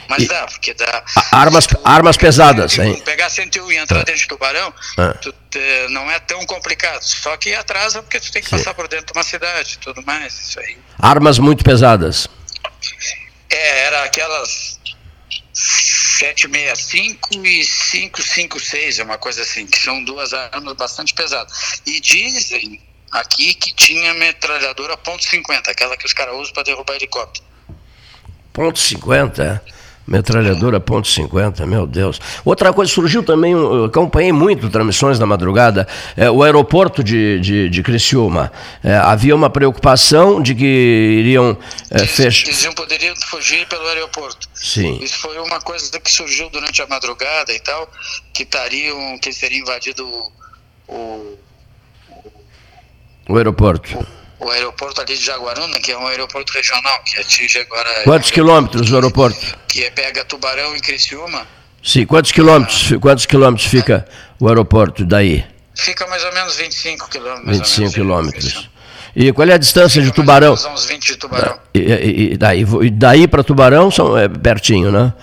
Mas 0.07 0.23
e, 0.23 0.27
dá, 0.27 0.45
porque 0.45 0.73
dá. 0.73 1.03
Armas, 1.31 1.67
tu, 1.67 1.79
armas 1.83 2.17
pesadas, 2.17 2.77
hein? 2.77 3.01
Pegar 3.05 3.29
101 3.29 3.71
e 3.71 3.77
entrar 3.77 3.99
ah. 3.99 4.03
dentro 4.03 4.21
de 4.21 4.27
tubarão, 4.27 4.73
ah. 4.97 5.13
tu, 5.21 5.33
te, 5.49 5.87
não 5.89 6.09
é 6.11 6.19
tão 6.19 6.45
complicado. 6.45 7.01
Só 7.01 7.35
que 7.37 7.53
atrasa 7.53 8.01
porque 8.01 8.19
tu 8.19 8.31
tem 8.31 8.41
que 8.41 8.49
Sim. 8.49 8.57
passar 8.57 8.73
por 8.73 8.87
dentro 8.87 9.07
de 9.07 9.13
uma 9.13 9.23
cidade 9.23 9.77
tudo 9.79 10.03
mais. 10.05 10.33
Isso 10.33 10.59
aí. 10.59 10.77
Armas 10.99 11.39
muito 11.39 11.63
pesadas. 11.63 12.27
É, 13.49 13.85
era 13.85 14.03
aquelas 14.03 14.79
765 15.53 17.29
e 17.45 17.65
556, 17.65 18.99
é 18.99 19.03
uma 19.03 19.17
coisa 19.17 19.41
assim, 19.41 19.65
que 19.65 19.79
são 19.79 20.03
duas 20.03 20.33
armas 20.33 20.75
bastante 20.75 21.13
pesadas. 21.13 21.81
E 21.85 21.99
dizem 21.99 22.81
aqui 23.11 23.53
que 23.53 23.73
tinha 23.73 24.13
metralhadora 24.13 24.97
.50, 24.97 25.67
aquela 25.67 25.97
que 25.97 26.05
os 26.05 26.13
caras 26.13 26.35
usam 26.35 26.53
para 26.53 26.63
derrubar 26.63 26.95
helicóptero. 26.95 27.45
Ponto 28.53 28.79
.50, 28.79 29.61
metralhadora 30.07 30.79
ponto 30.79 31.07
.50, 31.07 31.65
meu 31.65 31.85
Deus. 31.87 32.19
Outra 32.43 32.73
coisa, 32.73 32.91
surgiu 32.91 33.23
também, 33.23 33.53
eu 33.53 33.85
acompanhei 33.85 34.31
muito 34.31 34.69
transmissões 34.69 35.19
na 35.19 35.25
madrugada, 35.25 35.87
é, 36.17 36.29
o 36.29 36.43
aeroporto 36.43 37.03
de, 37.03 37.39
de, 37.39 37.69
de 37.69 37.83
Criciúma. 37.83 38.51
É, 38.83 38.95
havia 38.95 39.35
uma 39.35 39.49
preocupação 39.49 40.41
de 40.41 40.55
que 40.55 40.65
iriam 41.19 41.57
é, 41.89 42.05
fechar... 42.05 42.47
Eles 42.47 42.73
poderiam 42.73 43.15
fugir 43.29 43.67
pelo 43.67 43.87
aeroporto. 43.87 44.47
Sim. 44.53 44.99
Isso 45.01 45.17
foi 45.19 45.37
uma 45.39 45.59
coisa 45.61 45.99
que 45.99 46.11
surgiu 46.11 46.49
durante 46.49 46.81
a 46.81 46.87
madrugada 46.87 47.53
e 47.53 47.59
tal, 47.59 47.89
que 48.33 48.43
estariam, 48.43 49.17
que 49.19 49.31
teriam 49.31 49.61
invadido 49.61 50.05
o... 50.07 50.41
O, 50.87 51.37
o 53.29 53.37
aeroporto. 53.37 53.97
O, 53.97 54.20
o 54.41 54.49
aeroporto 54.49 54.99
ali 55.01 55.15
de 55.15 55.23
Jaguaruna, 55.23 55.79
que 55.79 55.91
é 55.91 55.97
um 55.97 56.07
aeroporto 56.07 56.51
regional, 56.51 56.99
que 57.05 57.19
atinge 57.19 57.59
agora... 57.59 58.03
Quantos 58.03 58.29
é 58.29 58.33
quilômetros 58.33 58.91
o 58.91 58.95
aeroporto? 58.95 59.57
Que 59.67 59.83
é, 59.83 59.91
pega 59.91 60.25
Tubarão 60.25 60.75
e 60.75 60.81
Criciúma. 60.81 61.45
Sim, 61.83 62.05
quantos 62.05 62.31
quilômetros, 62.31 62.93
quantos 62.99 63.25
quilômetros 63.25 63.67
fica 63.67 64.05
o 64.39 64.47
aeroporto 64.47 65.05
daí? 65.05 65.45
Fica 65.75 66.05
mais 66.07 66.23
ou 66.23 66.33
menos 66.33 66.55
25 66.55 67.09
quilômetros. 67.09 67.57
25 67.57 67.93
quilômetros. 67.93 68.69
E 69.15 69.31
qual 69.31 69.47
é 69.47 69.53
a 69.53 69.57
distância 69.57 70.01
de 70.01 70.11
Tubarão? 70.11 70.53
Uns 70.53 70.85
20 70.85 71.05
de 71.05 71.17
Tubarão. 71.17 71.59
E, 71.73 71.79
e, 71.79 72.33
e 72.33 72.37
daí, 72.37 72.65
daí 72.91 73.27
para 73.27 73.43
Tubarão 73.43 73.91
são, 73.91 74.17
é 74.17 74.27
pertinho, 74.27 74.91
né? 74.91 75.13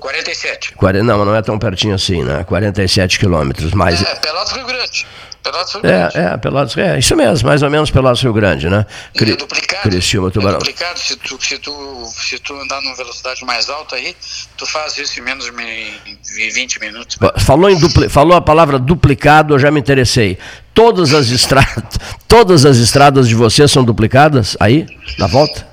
47. 0.00 0.74
Não, 1.04 1.24
não 1.24 1.34
é 1.34 1.42
tão 1.42 1.58
pertinho 1.58 1.94
assim, 1.94 2.22
né? 2.22 2.44
47 2.44 3.18
quilômetros. 3.18 3.72
Mais... 3.72 4.02
É, 4.02 4.14
Pelotas 4.16 4.52
Rio 4.52 4.66
Grande. 4.66 5.06
Pelotas 5.46 5.72
Rio 5.72 5.82
Grande. 5.82 6.18
É, 6.18 6.20
é, 6.20 6.36
Pelotas, 6.36 6.76
é, 6.76 6.98
isso 6.98 7.16
mesmo, 7.16 7.48
mais 7.48 7.62
ou 7.62 7.70
menos 7.70 7.90
Pelotas 7.90 8.20
Rio 8.20 8.32
Grande, 8.32 8.68
né? 8.68 8.84
Cri, 9.16 9.32
é 9.32 9.36
duplicado. 9.36 9.82
Criciúma, 9.82 10.30
Tubarão. 10.30 10.56
É 10.56 10.58
duplicado, 10.58 10.98
se 10.98 11.16
tu, 11.16 11.38
se, 11.40 11.58
tu, 11.58 12.06
se 12.12 12.38
tu 12.40 12.54
andar 12.60 12.82
numa 12.82 12.96
velocidade 12.96 13.44
mais 13.44 13.70
alta 13.70 13.94
aí, 13.94 14.16
tu 14.56 14.66
faz 14.66 14.98
isso 14.98 15.20
em 15.20 15.22
menos 15.22 15.44
de 15.44 16.50
20 16.50 16.80
minutos. 16.80 17.18
Falou, 17.38 17.70
em 17.70 17.78
dupli, 17.78 18.08
falou 18.08 18.36
a 18.36 18.40
palavra 18.40 18.78
duplicado, 18.78 19.54
eu 19.54 19.58
já 19.58 19.70
me 19.70 19.78
interessei. 19.78 20.36
Todas 20.74 21.14
as 21.14 21.28
estradas, 21.28 21.84
todas 22.26 22.66
as 22.66 22.78
estradas 22.78 23.28
de 23.28 23.34
vocês 23.34 23.70
são 23.70 23.84
duplicadas 23.84 24.56
aí, 24.58 24.86
na 25.18 25.28
volta? 25.28 25.66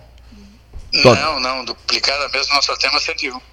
Não, 1.03 1.39
não, 1.39 1.65
duplicada 1.65 2.29
mesmo, 2.29 2.53
nós 2.53 2.63
só 2.63 2.75
temos 2.75 3.03
101 3.03 3.52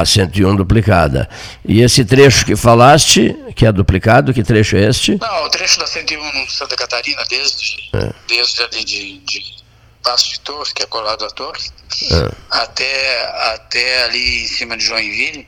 a 0.00 0.06
101 0.06 0.56
duplicada. 0.56 1.28
E 1.64 1.80
esse 1.80 2.04
trecho 2.04 2.44
que 2.44 2.56
falaste, 2.56 3.36
que 3.54 3.66
é 3.66 3.72
duplicado, 3.72 4.32
que 4.32 4.42
trecho 4.42 4.76
é 4.76 4.88
este? 4.88 5.18
Não, 5.20 5.44
o 5.44 5.50
trecho 5.50 5.78
da 5.78 5.86
101 5.86 6.32
no 6.32 6.50
Santa 6.50 6.76
Catarina, 6.76 7.22
desde, 7.28 7.90
é. 7.94 8.12
desde 8.26 8.62
ali 8.62 8.84
de, 8.84 9.18
de 9.18 9.56
Passo 10.02 10.30
de 10.30 10.40
Torres, 10.40 10.72
que 10.72 10.82
é 10.82 10.86
colado 10.86 11.24
a 11.24 11.30
Torres, 11.30 11.72
é. 12.10 12.30
até, 12.50 13.52
até 13.54 14.04
ali 14.04 14.44
em 14.44 14.46
cima 14.46 14.76
de 14.76 14.84
Joinville, 14.84 15.46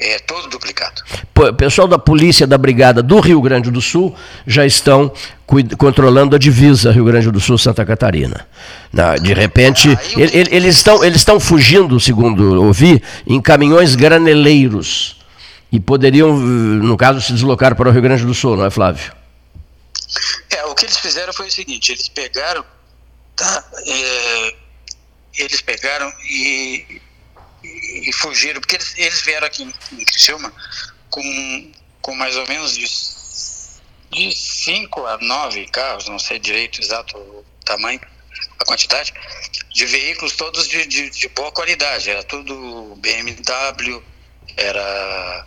é 0.00 0.18
todo 0.18 0.48
duplicado. 0.48 1.02
O 1.36 1.52
pessoal 1.52 1.86
da 1.86 1.98
polícia 1.98 2.46
da 2.46 2.56
Brigada 2.56 3.02
do 3.02 3.20
Rio 3.20 3.40
Grande 3.42 3.70
do 3.70 3.80
Sul 3.80 4.16
já 4.46 4.64
estão 4.64 5.12
controlando 5.76 6.34
a 6.34 6.38
divisa 6.38 6.90
Rio 6.90 7.04
Grande 7.04 7.30
do 7.30 7.38
Sul 7.38 7.58
Santa 7.58 7.84
Catarina. 7.84 8.46
de 9.20 9.34
repente, 9.34 9.88
eles, 10.16 10.76
estão, 10.76 11.04
eles 11.04 11.18
estão 11.18 11.38
fugindo, 11.38 12.00
segundo 12.00 12.62
ouvi, 12.62 13.02
em 13.26 13.40
caminhões 13.40 13.94
graneleiros. 13.94 15.18
E 15.70 15.78
poderiam, 15.78 16.36
no 16.36 16.96
caso, 16.96 17.20
se 17.20 17.32
deslocar 17.32 17.76
para 17.76 17.88
o 17.88 17.92
Rio 17.92 18.02
Grande 18.02 18.24
do 18.24 18.34
Sul, 18.34 18.56
não 18.56 18.64
é, 18.64 18.70
Flávio? 18.70 19.12
É, 20.50 20.64
o 20.64 20.74
que 20.74 20.86
eles 20.86 20.98
fizeram 20.98 21.32
foi 21.32 21.46
o 21.46 21.52
seguinte: 21.52 21.92
eles 21.92 22.08
pegaram, 22.08 22.64
tá? 23.36 23.64
É, 23.86 24.54
eles 25.38 25.60
pegaram 25.60 26.10
e 26.28 27.00
e, 27.62 28.12
fugiram, 28.12 28.60
porque 28.60 28.76
eles, 28.76 28.94
eles 28.96 29.22
vieram 29.22 29.46
aqui 29.46 29.62
em, 29.62 29.74
em 29.92 30.04
Criciúma 30.04 30.52
com, 31.10 31.72
com 32.00 32.14
mais 32.14 32.36
ou 32.36 32.46
menos 32.46 32.76
de 32.76 32.88
5 34.34 35.06
a 35.06 35.18
9 35.18 35.66
carros, 35.68 36.08
não 36.08 36.18
sei 36.18 36.38
direito 36.38 36.80
exato 36.80 37.16
o 37.16 37.44
tamanho, 37.64 38.00
a 38.58 38.64
quantidade, 38.64 39.12
de 39.72 39.86
veículos 39.86 40.34
todos 40.36 40.68
de, 40.68 40.86
de, 40.86 41.10
de 41.10 41.28
boa 41.28 41.52
qualidade. 41.52 42.10
Era 42.10 42.22
tudo 42.24 42.96
BMW, 42.96 44.02
era, 44.56 45.46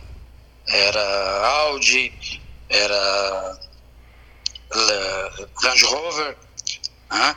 era 0.66 1.46
Audi, 1.46 2.40
era 2.68 3.58
Range 5.62 5.84
Rover, 5.84 6.36
né? 7.10 7.36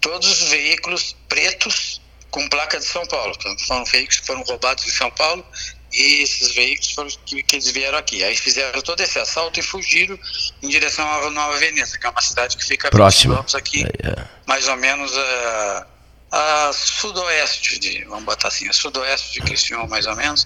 todos 0.00 0.42
os 0.42 0.48
veículos 0.48 1.16
pretos 1.28 2.00
com 2.34 2.48
placa 2.48 2.80
de 2.80 2.84
São 2.84 3.06
Paulo. 3.06 3.32
Então, 3.38 3.56
foram 3.60 3.84
veículos 3.84 4.18
que 4.18 4.26
foram 4.26 4.42
roubados 4.42 4.84
em 4.84 4.90
São 4.90 5.08
Paulo 5.12 5.46
e 5.92 6.22
esses 6.22 6.52
veículos 6.52 6.90
foram 6.90 7.08
que, 7.24 7.44
que 7.44 7.54
eles 7.54 7.68
vieram 7.68 7.96
aqui. 7.96 8.24
Aí 8.24 8.36
fizeram 8.36 8.82
todo 8.82 9.00
esse 9.00 9.16
assalto 9.20 9.60
e 9.60 9.62
fugiram 9.62 10.18
em 10.60 10.68
direção 10.68 11.08
à 11.08 11.30
Nova 11.30 11.56
Veneza, 11.58 11.96
que 11.96 12.04
é 12.04 12.10
uma 12.10 12.20
cidade 12.20 12.56
que 12.56 12.64
fica 12.64 12.90
próximo 13.36 13.60
aqui, 13.60 13.84
é, 13.84 14.08
é. 14.08 14.24
mais 14.46 14.66
ou 14.66 14.76
menos 14.76 15.16
a, 15.16 15.86
a, 16.32 16.72
sudoeste 16.72 17.78
de, 17.78 18.04
vamos 18.06 18.24
botar 18.24 18.48
assim, 18.48 18.68
a 18.68 18.72
sudoeste 18.72 19.34
de 19.34 19.40
Criciúma, 19.40 19.86
mais 19.86 20.04
ou 20.04 20.16
menos, 20.16 20.44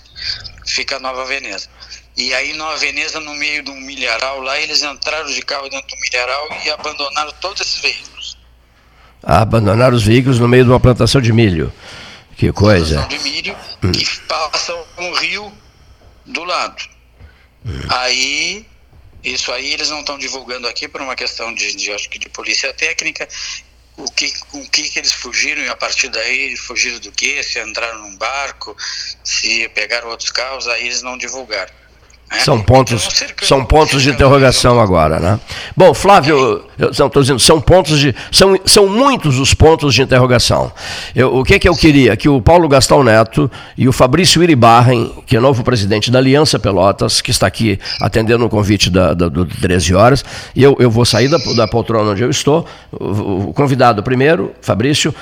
fica 0.66 0.96
a 0.96 1.00
Nova 1.00 1.24
Veneza. 1.24 1.70
E 2.18 2.34
aí 2.34 2.52
Nova 2.52 2.76
Veneza, 2.76 3.18
no 3.18 3.34
meio 3.34 3.62
de 3.62 3.70
um 3.70 3.80
milharal 3.80 4.42
lá, 4.42 4.60
eles 4.60 4.82
entraram 4.82 5.30
de 5.30 5.40
carro 5.40 5.70
dentro 5.70 5.88
do 5.88 6.00
milharal 6.02 6.48
e 6.66 6.70
abandonaram 6.70 7.32
todos 7.40 7.62
esses 7.62 7.80
veículos 7.80 8.17
a 9.22 9.42
abandonar 9.42 9.92
os 9.92 10.04
veículos 10.04 10.38
no 10.38 10.48
meio 10.48 10.64
de 10.64 10.70
uma 10.70 10.80
plantação 10.80 11.20
de 11.20 11.32
milho. 11.32 11.72
Que 12.36 12.52
coisa. 12.52 13.00
Plantação 13.00 13.18
de 13.18 13.30
milho 13.30 13.56
hum. 13.82 13.92
e 13.94 14.06
passa 14.28 14.74
um 14.98 15.12
rio 15.14 15.52
do 16.26 16.44
lado. 16.44 16.82
Hum. 17.64 17.80
Aí, 17.90 18.66
isso 19.22 19.52
aí 19.52 19.72
eles 19.72 19.90
não 19.90 20.00
estão 20.00 20.18
divulgando 20.18 20.68
aqui 20.68 20.86
por 20.86 21.00
uma 21.00 21.16
questão 21.16 21.52
de, 21.54 21.74
de, 21.74 21.92
acho 21.92 22.08
que 22.08 22.18
de 22.18 22.28
polícia 22.28 22.72
técnica, 22.72 23.28
o 23.96 24.10
que, 24.12 24.32
com 24.46 24.64
que, 24.68 24.88
que 24.88 24.98
eles 24.98 25.12
fugiram 25.12 25.62
e 25.62 25.68
a 25.68 25.76
partir 25.76 26.08
daí 26.08 26.56
fugiram 26.56 27.00
do 27.00 27.10
que, 27.10 27.42
se 27.42 27.60
entraram 27.60 27.98
num 28.02 28.16
barco, 28.16 28.76
se 29.24 29.68
pegaram 29.70 30.08
outros 30.08 30.30
carros, 30.30 30.68
aí 30.68 30.86
eles 30.86 31.02
não 31.02 31.18
divulgaram. 31.18 31.72
É. 32.30 32.40
São 32.40 32.60
pontos, 32.60 33.08
são 33.42 33.64
pontos 33.64 34.02
de 34.02 34.10
interrogação 34.10 34.78
agora, 34.78 35.18
né? 35.18 35.40
Bom, 35.74 35.94
Flávio, 35.94 36.62
eu 36.78 36.90
estou 36.90 37.22
dizendo, 37.22 37.38
são 37.38 37.58
pontos 37.58 37.98
de, 37.98 38.14
são, 38.30 38.58
são 38.66 38.86
muitos 38.86 39.38
os 39.38 39.54
pontos 39.54 39.94
de 39.94 40.02
interrogação. 40.02 40.70
Eu, 41.14 41.36
o 41.36 41.44
que 41.44 41.54
é 41.54 41.58
que 41.58 41.68
eu 41.68 41.74
queria? 41.74 42.16
Que 42.18 42.28
o 42.28 42.40
Paulo 42.42 42.68
Gastão 42.68 43.02
Neto 43.02 43.50
e 43.78 43.88
o 43.88 43.92
Fabrício 43.92 44.42
Iribarren, 44.42 45.10
que 45.26 45.36
é 45.38 45.40
novo 45.40 45.64
presidente 45.64 46.10
da 46.10 46.18
Aliança 46.18 46.58
Pelotas, 46.58 47.22
que 47.22 47.30
está 47.30 47.46
aqui 47.46 47.78
atendendo 48.00 48.44
o 48.44 48.48
convite 48.50 48.90
da, 48.90 49.14
da, 49.14 49.28
do 49.28 49.46
13 49.46 49.94
horas, 49.94 50.24
e 50.54 50.62
eu, 50.62 50.76
eu 50.78 50.90
vou 50.90 51.06
sair 51.06 51.28
da, 51.28 51.38
da 51.56 51.66
poltrona 51.66 52.10
onde 52.10 52.22
eu 52.22 52.30
estou, 52.30 52.66
o, 52.92 53.48
o 53.48 53.52
convidado 53.54 54.02
primeiro, 54.02 54.52
Fabrício, 54.60 55.14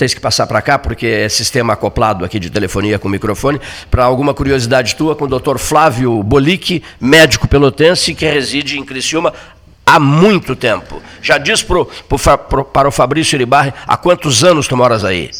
tens 0.00 0.14
que 0.14 0.20
passar 0.20 0.46
para 0.46 0.62
cá, 0.62 0.78
porque 0.78 1.06
é 1.06 1.28
sistema 1.28 1.74
acoplado 1.74 2.24
aqui 2.24 2.40
de 2.40 2.48
telefonia 2.48 2.98
com 2.98 3.06
microfone, 3.06 3.60
para 3.90 4.02
alguma 4.02 4.32
curiosidade 4.32 4.96
tua, 4.96 5.14
com 5.14 5.26
o 5.26 5.28
doutor 5.28 5.58
Flávio 5.58 6.22
Bolic, 6.22 6.82
médico 6.98 7.46
pelotense, 7.46 8.14
que 8.14 8.24
reside 8.24 8.78
em 8.78 8.84
Criciúma 8.84 9.34
há 9.84 10.00
muito 10.00 10.56
tempo. 10.56 11.02
Já 11.20 11.36
diz 11.36 11.62
pro, 11.62 11.84
pro, 11.84 12.18
pro, 12.38 12.64
para 12.64 12.88
o 12.88 12.90
Fabrício 12.90 13.36
Iribarri, 13.36 13.74
há 13.86 13.94
quantos 13.94 14.42
anos 14.42 14.66
tu 14.66 14.74
moras 14.74 15.04
aí? 15.04 15.30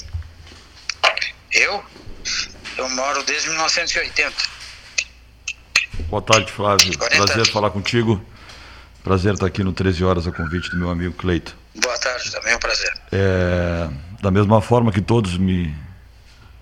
Eu? 1.51 1.83
Eu 2.77 2.91
moro 2.91 3.23
desde 3.23 3.49
1980. 3.49 4.31
Boa 6.11 6.21
tarde, 6.21 6.53
Flávio. 6.53 6.99
Prazer 6.99 7.47
falar 7.47 7.71
contigo. 7.71 8.23
Prazer 9.03 9.33
estar 9.33 9.47
aqui 9.47 9.65
no 9.65 9.73
13 9.73 10.05
Horas 10.05 10.27
a 10.27 10.33
convite 10.33 10.69
do 10.69 10.77
meu 10.77 10.91
amigo 10.91 11.15
Cleito. 11.15 11.57
Boa 11.77 11.99
tarde, 11.99 12.31
também 12.31 12.53
é 12.53 12.57
um 12.57 12.59
prazer. 12.59 12.93
É, 13.11 13.89
da 14.21 14.31
mesma 14.31 14.61
forma 14.61 14.93
que 14.93 15.01
todos 15.01 15.37
me 15.39 15.75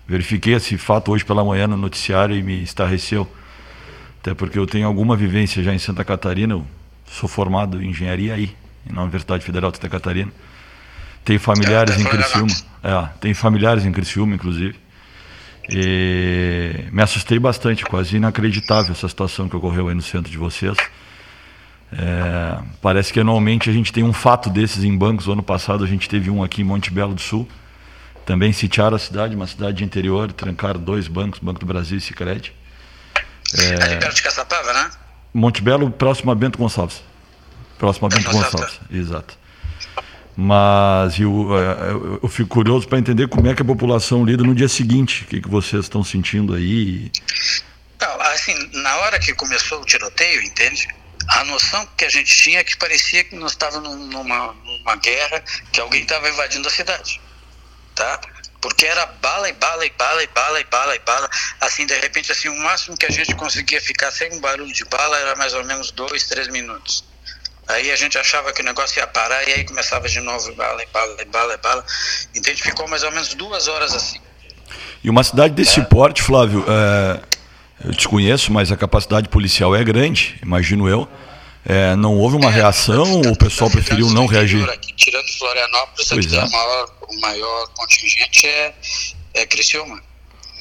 verifiquei 0.07 0.53
esse 0.53 0.77
fato 0.77 1.11
hoje 1.11 1.23
pela 1.25 1.43
manhã 1.43 1.67
no 1.67 1.77
noticiário 1.77 2.35
e 2.35 2.41
me 2.41 2.63
estarreceu. 2.63 3.29
Até 4.21 4.33
porque 4.33 4.57
eu 4.57 4.65
tenho 4.65 4.87
alguma 4.87 5.15
vivência 5.15 5.61
já 5.61 5.73
em 5.73 5.79
Santa 5.79 6.03
Catarina, 6.03 6.55
eu 6.55 6.65
sou 7.05 7.29
formado 7.29 7.81
em 7.81 7.89
engenharia 7.89 8.33
aí, 8.33 8.55
na 8.89 9.01
Universidade 9.01 9.43
Federal 9.43 9.71
de 9.71 9.77
Santa 9.77 9.89
Catarina. 9.89 10.31
Tenho 11.23 11.39
familiares 11.39 11.97
é, 11.97 12.01
em 12.01 12.05
Criciúma. 12.05 12.55
É, 12.83 13.09
tenho 13.19 13.35
familiares 13.35 13.85
em 13.85 13.91
Criciúma, 13.91 14.35
inclusive. 14.35 14.75
E 15.69 16.85
me 16.91 17.03
assustei 17.03 17.37
bastante, 17.37 17.85
quase 17.85 18.17
inacreditável 18.17 18.91
essa 18.91 19.07
situação 19.07 19.47
que 19.47 19.55
ocorreu 19.55 19.89
aí 19.89 19.95
no 19.95 20.01
centro 20.01 20.31
de 20.31 20.37
vocês. 20.37 20.75
É, 21.91 22.61
parece 22.81 23.11
que 23.11 23.19
anualmente 23.19 23.69
a 23.69 23.73
gente 23.73 23.91
tem 23.91 24.03
um 24.03 24.13
fato 24.13 24.49
desses 24.49 24.83
em 24.83 24.95
bancos. 24.95 25.27
O 25.27 25.31
ano 25.31 25.43
passado 25.43 25.83
a 25.83 25.87
gente 25.87 26.07
teve 26.07 26.29
um 26.29 26.43
aqui 26.43 26.61
em 26.61 26.65
Monte 26.65 26.91
Belo 26.91 27.13
do 27.13 27.21
Sul. 27.21 27.47
Também 28.25 28.53
sitiaram 28.53 28.95
a 28.95 28.99
cidade, 28.99 29.35
uma 29.35 29.47
cidade 29.47 29.77
de 29.77 29.83
interior, 29.83 30.31
trancaram 30.31 30.79
dois 30.79 31.07
bancos, 31.07 31.39
Banco 31.39 31.59
do 31.59 31.65
Brasil 31.65 31.97
e 31.97 32.01
Sicredi. 32.01 32.53
É, 33.57 33.83
Ali 33.83 33.97
perto 33.97 34.15
de 34.15 34.21
Caçapava, 34.21 34.71
né? 34.71 34.91
Monte 35.33 35.61
Belo, 35.61 35.89
próximo 35.89 36.31
a 36.31 36.35
Bento 36.35 36.57
Gonçalves. 36.59 37.01
Próximo 37.79 38.05
a 38.05 38.09
Bento 38.09 38.29
Gonçalves, 38.29 38.79
exato. 38.91 39.35
Mas 40.37 41.19
eu, 41.19 41.49
é, 41.57 41.91
eu, 41.91 42.19
eu 42.21 42.29
fico 42.29 42.49
curioso 42.49 42.87
para 42.87 42.99
entender 42.99 43.27
como 43.27 43.47
é 43.47 43.55
que 43.55 43.61
a 43.61 43.65
população 43.65 44.23
lida 44.23 44.43
no 44.43 44.53
dia 44.53 44.69
seguinte. 44.69 45.23
O 45.23 45.27
que, 45.27 45.41
que 45.41 45.49
vocês 45.49 45.85
estão 45.85 46.03
sentindo 46.03 46.53
aí? 46.53 47.11
Não, 47.99 48.21
assim, 48.21 48.53
na 48.73 48.95
hora 48.97 49.19
que 49.19 49.33
começou 49.33 49.81
o 49.81 49.85
tiroteio, 49.85 50.41
entende? 50.43 50.87
A 51.29 51.43
noção 51.43 51.87
que 51.95 52.05
a 52.05 52.09
gente 52.09 52.35
tinha 52.35 52.59
é 52.59 52.63
que 52.63 52.75
parecia 52.77 53.23
que 53.23 53.35
nós 53.35 53.51
estávamos 53.51 53.95
numa, 54.09 54.53
numa 54.53 54.95
guerra, 54.95 55.43
que 55.71 55.79
alguém 55.79 56.01
estava 56.01 56.27
invadindo 56.27 56.67
a 56.67 56.71
cidade, 56.71 57.21
tá? 57.95 58.19
Porque 58.59 58.85
era 58.85 59.05
bala 59.05 59.47
e 59.47 59.53
bala 59.53 59.85
e 59.85 59.89
bala 59.91 60.23
e 60.23 60.27
bala 60.27 60.59
e 60.59 60.63
bala 60.65 60.95
e 60.95 60.99
bala. 60.99 61.29
Assim, 61.61 61.85
de 61.85 61.97
repente, 61.99 62.31
assim, 62.31 62.49
o 62.49 62.57
máximo 62.57 62.97
que 62.97 63.05
a 63.05 63.11
gente 63.11 63.33
conseguia 63.35 63.79
ficar 63.79 64.11
sem 64.11 64.39
barulho 64.41 64.73
de 64.73 64.83
bala 64.85 65.17
era 65.17 65.35
mais 65.35 65.53
ou 65.53 65.63
menos 65.63 65.91
dois, 65.91 66.23
três 66.27 66.47
minutos. 66.49 67.05
Aí 67.67 67.91
a 67.91 67.95
gente 67.95 68.17
achava 68.17 68.51
que 68.51 68.61
o 68.61 68.65
negócio 68.65 68.99
ia 68.99 69.05
parar 69.05 69.47
e 69.47 69.53
aí 69.53 69.63
começava 69.63 70.09
de 70.09 70.19
novo, 70.19 70.53
bala, 70.55 70.83
bala, 70.91 71.25
bala, 71.31 71.57
bala. 71.57 71.85
Então 72.33 72.51
a 72.51 72.55
gente 72.55 72.63
ficou 72.63 72.87
mais 72.87 73.03
ou 73.03 73.11
menos 73.11 73.35
duas 73.35 73.67
horas 73.67 73.93
assim. 73.93 74.19
E 75.03 75.09
uma 75.09 75.23
cidade 75.23 75.53
desse 75.53 75.79
é. 75.79 75.83
porte, 75.83 76.21
Flávio, 76.21 76.65
é, 76.67 77.21
eu 77.85 77.91
desconheço, 77.91 78.51
mas 78.51 78.71
a 78.71 78.75
capacidade 78.75 79.29
policial 79.29 79.75
é 79.75 79.83
grande, 79.83 80.37
imagino 80.41 80.89
eu. 80.89 81.07
É, 81.65 81.95
não 81.95 82.15
houve 82.15 82.37
uma 82.37 82.49
é, 82.49 82.53
reação 82.53 83.11
ou 83.11 83.27
o 83.27 83.37
pessoal 83.37 83.69
preferiu 83.69 84.09
não 84.09 84.25
reagir? 84.25 84.67
Aqui, 84.69 84.93
tirando 84.93 85.27
Florianópolis, 85.37 86.07
pois 86.07 86.33
aqui 86.33 86.37
é. 86.37 86.49
maior, 86.49 86.89
o 87.07 87.19
maior 87.19 87.67
contingente 87.69 88.47
é, 88.47 88.73
é 89.33 89.45
Criciúma. 89.45 90.01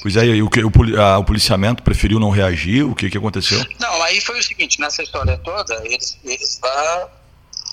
Pois 0.02 0.16
é, 0.16 0.24
e 0.26 0.42
o, 0.42 0.50
que, 0.50 0.62
o, 0.62 0.70
a, 1.00 1.18
o 1.18 1.24
policiamento 1.24 1.82
preferiu 1.82 2.20
não 2.20 2.30
reagir? 2.30 2.84
O 2.84 2.94
que, 2.94 3.10
que 3.10 3.18
aconteceu? 3.18 3.64
Não, 3.80 4.02
aí 4.02 4.20
foi 4.20 4.38
o 4.38 4.42
seguinte, 4.42 4.80
nessa 4.80 5.02
história 5.02 5.36
toda, 5.38 5.80
eles, 5.84 6.18
eles 6.24 6.60
lá 6.62 7.08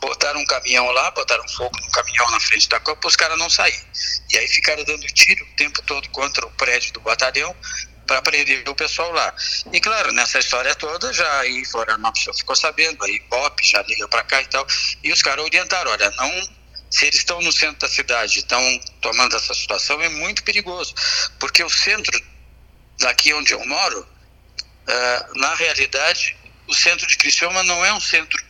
botaram 0.01 0.39
um 0.39 0.45
caminhão 0.45 0.85
lá, 0.91 1.11
botaram 1.11 1.47
fogo 1.49 1.75
no 1.81 1.91
caminhão 1.91 2.29
na 2.31 2.39
frente 2.39 2.69
da 2.69 2.79
Copa, 2.79 3.07
os 3.07 3.15
caras 3.15 3.37
não 3.37 3.49
saíram. 3.49 3.85
E 4.31 4.37
aí 4.37 4.47
ficaram 4.47 4.83
dando 4.83 5.05
tiro 5.07 5.43
o 5.43 5.55
tempo 5.55 5.81
todo 5.83 6.07
contra 6.09 6.45
o 6.45 6.51
prédio 6.51 6.93
do 6.93 6.99
batalhão 7.01 7.55
para 8.05 8.21
prender 8.21 8.67
o 8.67 8.75
pessoal 8.75 9.11
lá. 9.11 9.33
E 9.71 9.79
claro, 9.81 10.11
nessa 10.11 10.39
história 10.39 10.73
toda, 10.75 11.11
já 11.13 11.39
aí 11.39 11.65
Florianópolis 11.65 12.39
ficou 12.39 12.55
sabendo, 12.55 13.03
aí 13.03 13.19
Pop 13.21 13.63
já 13.63 13.81
liga 13.83 14.07
para 14.07 14.23
cá 14.23 14.41
e 14.41 14.47
tal, 14.47 14.65
e 15.03 15.11
os 15.11 15.21
caras 15.21 15.43
orientaram, 15.43 15.91
olha, 15.91 16.09
não 16.11 16.55
se 16.89 17.05
eles 17.05 17.17
estão 17.17 17.41
no 17.41 17.51
centro 17.51 17.79
da 17.79 17.89
cidade, 17.89 18.39
estão 18.39 18.79
tomando 19.01 19.35
essa 19.35 19.53
situação, 19.53 20.01
é 20.01 20.09
muito 20.09 20.43
perigoso, 20.43 20.93
porque 21.39 21.63
o 21.63 21.69
centro 21.69 22.17
daqui 22.99 23.33
onde 23.33 23.51
eu 23.51 23.65
moro, 23.65 24.01
uh, 24.01 25.39
na 25.39 25.53
realidade, 25.55 26.37
o 26.67 26.73
centro 26.73 27.05
de 27.05 27.17
Criciúma 27.17 27.63
não 27.63 27.83
é 27.83 27.93
um 27.93 27.99
centro, 27.99 28.41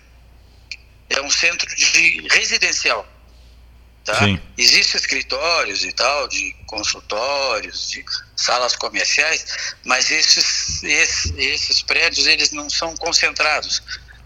é 1.09 1.21
um 1.21 1.29
centro 1.29 1.67
de 1.75 2.27
residencial. 2.29 3.07
Tá? 4.05 4.19
Existem 4.55 4.99
escritórios 4.99 5.83
e 5.83 5.91
tal, 5.91 6.27
de 6.27 6.55
consultórios, 6.67 7.89
de 7.89 8.05
salas 8.35 8.75
comerciais, 8.75 9.73
mas 9.83 10.11
esses, 10.11 10.83
esses, 10.83 11.33
esses 11.35 11.81
prédios 11.81 12.27
eles 12.27 12.51
não 12.51 12.69
são 12.69 12.95
concentrados. 12.97 13.81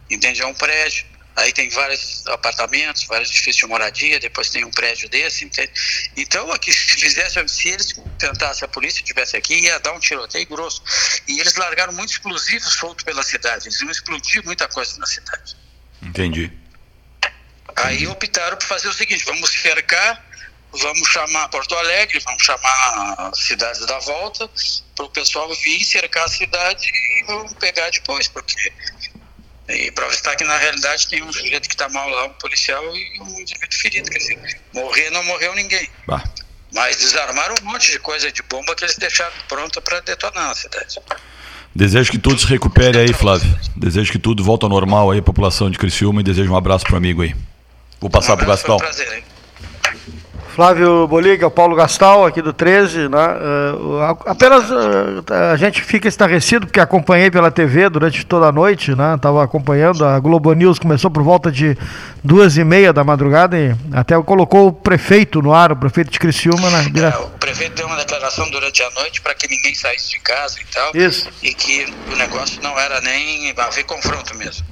Entende? 0.09 0.41
É 0.41 0.45
um 0.45 0.53
prédio, 0.53 1.05
aí 1.33 1.53
tem 1.53 1.69
vários 1.69 2.27
apartamentos, 2.27 3.05
vários 3.05 3.29
edifícios 3.29 3.55
de 3.55 3.67
moradia, 3.67 4.19
depois 4.19 4.49
tem 4.49 4.65
um 4.65 4.71
prédio 4.71 5.07
desse, 5.07 5.45
entende? 5.45 5.71
Então, 6.17 6.51
aqui, 6.51 6.73
se 6.73 6.95
fizesse, 6.95 7.47
se 7.47 7.69
eles 7.69 7.93
tentassem, 8.17 8.65
a 8.65 8.67
polícia 8.67 8.99
estivesse 8.99 9.37
aqui, 9.37 9.61
ia 9.61 9.79
dar 9.79 9.93
um 9.93 9.99
tiroteio 9.99 10.45
grosso. 10.45 10.83
E 11.25 11.39
eles 11.39 11.55
largaram 11.55 11.93
muito 11.93 12.11
explosivo 12.11 12.69
solto 12.69 13.05
pela 13.05 13.23
cidade, 13.23 13.69
eles 13.69 13.79
iam 13.79 13.89
explodir 13.89 14.43
muita 14.43 14.67
coisa 14.67 14.99
na 14.99 15.05
cidade. 15.05 15.55
Entendi. 16.01 16.51
Aí 17.83 18.07
optaram 18.07 18.57
por 18.57 18.65
fazer 18.65 18.87
o 18.87 18.93
seguinte, 18.93 19.23
vamos 19.25 19.49
cercar, 19.49 20.23
vamos 20.71 21.07
chamar 21.07 21.47
Porto 21.49 21.75
Alegre, 21.75 22.19
vamos 22.25 22.43
chamar 22.43 23.31
cidades 23.33 23.85
da 23.85 23.99
volta, 23.99 24.49
para 24.95 25.05
o 25.05 25.09
pessoal 25.09 25.49
vir 25.63 25.83
cercar 25.83 26.25
a 26.25 26.29
cidade 26.29 26.87
e 26.87 27.23
vamos 27.25 27.53
pegar 27.53 27.89
depois, 27.89 28.27
porque 28.27 28.71
e 29.69 29.91
prova 29.91 30.11
está 30.11 30.35
que 30.35 30.43
na 30.43 30.57
realidade 30.57 31.07
tem 31.07 31.21
um 31.23 31.31
sujeito 31.31 31.69
que 31.69 31.75
está 31.75 31.87
mal 31.89 32.09
lá, 32.09 32.25
um 32.25 32.33
policial 32.33 32.83
e 32.95 33.21
um 33.21 33.39
indivíduo 33.39 33.79
ferido. 33.79 34.09
Quer 34.09 34.17
dizer, 34.17 34.61
morrer 34.73 35.11
não 35.11 35.23
morreu 35.23 35.53
ninguém. 35.53 35.87
Bah. 36.07 36.23
Mas 36.73 36.97
desarmaram 36.97 37.53
um 37.61 37.65
monte 37.65 37.91
de 37.91 37.99
coisa 37.99 38.31
de 38.31 38.41
bomba 38.43 38.75
que 38.75 38.83
eles 38.83 38.97
deixaram 38.97 39.33
pronta 39.47 39.79
para 39.79 39.99
detonar 39.99 40.47
na 40.47 40.55
cidade. 40.55 40.99
Desejo 41.75 42.11
que 42.11 42.17
tudo 42.17 42.39
se 42.39 42.47
recupere 42.47 42.97
aí, 42.97 43.13
Flávio. 43.13 43.59
Desejo 43.75 44.11
que 44.11 44.17
tudo 44.17 44.43
volte 44.43 44.63
ao 44.63 44.69
normal 44.69 45.11
aí, 45.11 45.19
a 45.19 45.23
população 45.23 45.69
de 45.69 45.77
Criciúma, 45.77 46.21
e 46.21 46.23
desejo 46.23 46.51
um 46.51 46.57
abraço 46.57 46.85
para 46.85 46.95
o 46.95 46.97
amigo 46.97 47.21
aí. 47.21 47.35
Vou 47.99 48.09
passar 48.09 48.33
um 48.33 48.37
para 48.37 48.45
o 48.45 48.49
Gastão. 48.49 48.79
Foi 48.79 48.87
um 48.87 48.91
prazer, 48.91 49.13
hein? 49.13 49.23
Flávio 50.59 51.07
Boliga, 51.07 51.47
o 51.47 51.51
Paulo 51.51 51.73
Gastal, 51.73 52.25
aqui 52.25 52.41
do 52.41 52.51
13. 52.51 53.07
Né? 53.07 53.17
Uh, 53.79 54.01
apenas 54.25 54.69
uh, 54.69 55.23
a 55.53 55.55
gente 55.55 55.81
fica 55.81 56.05
estarrecido, 56.05 56.67
porque 56.67 56.81
acompanhei 56.81 57.31
pela 57.31 57.49
TV 57.49 57.87
durante 57.87 58.25
toda 58.25 58.47
a 58.47 58.51
noite, 58.51 58.91
estava 58.91 59.39
né? 59.39 59.45
acompanhando. 59.45 60.03
A 60.03 60.19
Globo 60.19 60.51
News 60.51 60.77
começou 60.77 61.09
por 61.09 61.23
volta 61.23 61.49
de 61.49 61.77
duas 62.21 62.57
e 62.57 62.63
meia 62.65 62.91
da 62.91 63.05
madrugada 63.05 63.57
e 63.57 63.73
até 63.93 64.21
colocou 64.21 64.67
o 64.67 64.73
prefeito 64.73 65.41
no 65.41 65.53
ar, 65.53 65.71
o 65.71 65.77
prefeito 65.77 66.11
de 66.11 66.19
Criciúma. 66.19 66.69
Né? 66.69 66.91
É, 67.03 67.17
o 67.19 67.29
prefeito 67.39 67.75
deu 67.75 67.87
uma 67.87 67.95
declaração 67.95 68.49
durante 68.51 68.83
a 68.83 68.89
noite 68.91 69.21
para 69.21 69.33
que 69.35 69.47
ninguém 69.47 69.73
saísse 69.73 70.09
de 70.09 70.19
casa 70.19 70.59
e 70.59 70.65
tal. 70.65 70.91
Isso. 70.93 71.29
E 71.41 71.53
que 71.53 71.85
o 72.11 72.17
negócio 72.17 72.61
não 72.61 72.77
era 72.77 72.99
nem 72.99 73.53
haver 73.57 73.85
confronto 73.85 74.35
mesmo. 74.35 74.65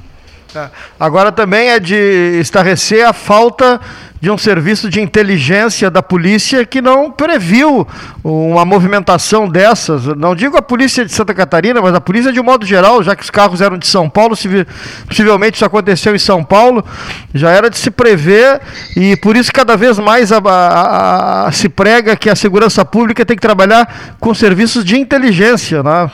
É. 0.56 0.70
Agora 1.00 1.32
também 1.32 1.70
é 1.70 1.80
de 1.80 2.40
estarrecer 2.40 3.08
a 3.08 3.14
falta 3.14 3.80
de 4.20 4.32
um 4.32 4.38
serviço 4.38 4.90
de 4.90 5.00
inteligência 5.00 5.92
da 5.92 6.02
polícia 6.02 6.66
que 6.66 6.82
não 6.82 7.12
previu 7.12 7.88
uma 8.24 8.66
movimentação 8.66 9.48
dessas. 9.48 10.06
Não 10.06 10.36
digo 10.36 10.58
a 10.58 10.62
polícia 10.62 11.06
de 11.06 11.12
Santa 11.12 11.34
Catarina, 11.34 11.82
mas 11.82 11.94
a 11.94 12.02
polícia 12.02 12.32
de 12.32 12.40
um 12.40 12.44
modo 12.44 12.66
geral, 12.66 13.04
já 13.04 13.16
que 13.16 13.24
os 13.24 13.30
carros 13.30 13.62
eram 13.62 13.78
de 13.78 13.86
São 13.88 14.10
Paulo, 14.10 14.36
possivelmente 15.08 15.56
isso 15.56 15.66
aconteceu 15.66 16.16
em 16.16 16.20
São 16.20 16.44
Paulo, 16.44 16.84
já 17.34 17.52
era 17.52 17.70
de 17.70 17.78
se 17.78 17.92
prever 17.92 18.60
e 18.96 19.16
por 19.18 19.38
isso 19.38 19.52
cada 19.54 19.78
vez 19.78 20.00
mais 20.00 20.32
a, 20.32 20.40
a, 20.40 21.48
a, 21.48 21.52
se 21.52 21.70
prega 21.70 22.16
que 22.16 22.30
a 22.30 22.36
segurança 22.36 22.84
pública 22.84 23.26
tem 23.26 23.36
que 23.36 23.42
trabalhar 23.42 24.16
com 24.20 24.34
serviços 24.34 24.84
de 24.84 24.98
inteligência, 24.98 25.84
né? 25.84 26.10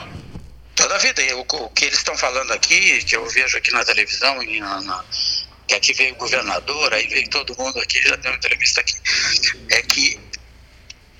Toda 0.74 0.94
a 0.94 0.98
vida. 0.98 1.22
O, 1.36 1.40
o 1.40 1.70
que 1.70 1.84
eles 1.84 1.98
estão 1.98 2.16
falando 2.16 2.52
aqui, 2.52 3.02
que 3.04 3.16
eu 3.16 3.26
vejo 3.28 3.56
aqui 3.56 3.72
na 3.72 3.84
televisão 3.84 4.42
e 4.42 4.60
na, 4.60 4.80
na 4.80 5.04
que 5.66 5.74
aqui 5.74 5.94
veio 5.94 6.14
o 6.14 6.18
governador, 6.18 6.92
aí 6.92 7.06
veio 7.08 7.28
todo 7.30 7.56
mundo 7.56 7.80
aqui, 7.80 8.00
já 8.02 8.16
deu 8.16 8.30
uma 8.30 8.36
entrevista 8.36 8.80
aqui, 8.80 8.94
é 9.70 9.82
que 9.82 10.20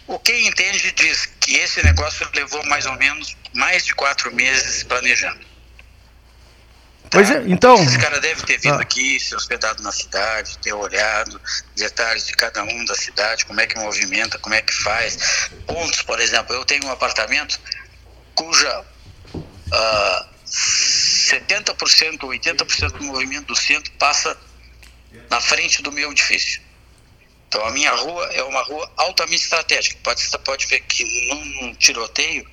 o 0.07 0.19
quem 0.19 0.47
entende 0.47 0.93
diz 0.93 1.27
que 1.41 1.57
esse 1.57 1.83
negócio 1.83 2.29
levou 2.35 2.63
mais 2.67 2.85
ou 2.85 2.93
menos 2.97 3.35
mais 3.55 3.85
de 3.85 3.95
quatro 3.95 4.35
meses 4.35 4.83
planejando. 4.83 5.39
Tá? 7.05 7.11
Pois 7.11 7.31
é, 7.31 7.43
então. 7.47 7.75
Esse 7.83 7.99
cara 7.99 8.21
deve 8.21 8.43
ter 8.43 8.59
vindo 8.59 8.79
ah. 8.79 8.83
aqui, 8.83 9.19
se 9.21 9.35
hospedado 9.35 9.83
na 9.83 9.93
cidade, 9.93 10.59
ter 10.59 10.73
olhado 10.73 11.41
detalhes 11.77 12.27
de 12.27 12.33
cada 12.35 12.63
um 12.65 12.85
da 12.85 12.95
cidade, 12.95 13.47
como 13.47 13.61
é 13.61 13.67
que 13.67 13.79
movimenta, 13.79 14.39
como 14.39 14.55
é 14.55 14.61
que 14.61 14.73
faz. 14.73 15.49
Pontos, 15.67 16.03
por 16.03 16.21
exemplo, 16.21 16.55
eu 16.55 16.65
tenho 16.65 16.85
um 16.85 16.91
apartamento 16.91 17.59
cuja 18.35 18.85
uh, 19.75 20.35
70%, 20.47 22.19
80% 22.19 22.93
do 22.93 23.05
movimento 23.05 23.47
do 23.47 23.57
centro 23.57 23.91
passa 23.93 24.37
na 25.31 25.41
frente 25.41 25.83
do 25.83 25.91
meu 25.91 26.13
edifício. 26.13 26.63
Então 27.49 27.65
a 27.65 27.71
minha 27.71 27.93
rua 27.93 28.25
é 28.33 28.43
uma 28.43 28.63
rua 28.63 28.91
altamente 28.97 29.43
estratégica. 29.43 29.97
Pode, 30.03 30.21
você 30.21 30.39
pode 30.39 30.67
ver 30.67 30.81
que 30.81 31.05
num 31.29 31.75
tiroteio 31.75 32.49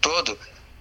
todo, 0.00 0.38